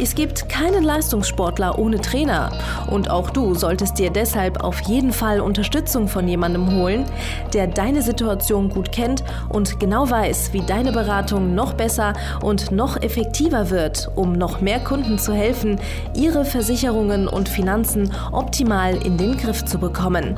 Es 0.00 0.16
gibt 0.16 0.48
keinen 0.48 0.82
Leistungssportler 0.82 1.78
ohne 1.78 2.00
Trainer 2.00 2.50
und 2.90 3.10
auch 3.10 3.30
du 3.30 3.54
solltest 3.54 3.96
dir 3.96 4.10
deshalb 4.10 4.64
auf 4.64 4.80
jeden 4.80 5.12
Fall 5.12 5.40
Unterstützung 5.40 6.08
von 6.08 6.26
jemandem 6.26 6.72
holen, 6.72 7.04
der 7.52 7.68
deine 7.68 8.02
Situation 8.02 8.70
gut 8.70 8.90
kennt 8.90 9.22
und 9.50 9.78
genau 9.78 10.10
weiß, 10.10 10.52
wie 10.52 10.62
deine 10.62 10.90
Beratung 10.90 11.54
noch 11.54 11.74
besser 11.74 12.14
und 12.42 12.72
noch 12.72 13.00
effektiver 13.02 13.70
wird, 13.70 14.10
um 14.16 14.32
noch 14.32 14.60
mehr 14.60 14.80
Kunden 14.80 15.16
zu 15.16 15.32
helfen, 15.32 15.78
ihre 16.16 16.44
Versicherungen 16.44 17.28
und 17.28 17.48
Finanzen 17.48 18.12
optimal 18.32 18.96
in 18.96 19.16
den 19.16 19.36
Griff 19.36 19.64
zu 19.64 19.78
bekommen. 19.78 20.36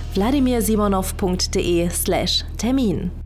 www 0.15 0.91
www.wladimirsimonov.de/termin. 1.21 3.20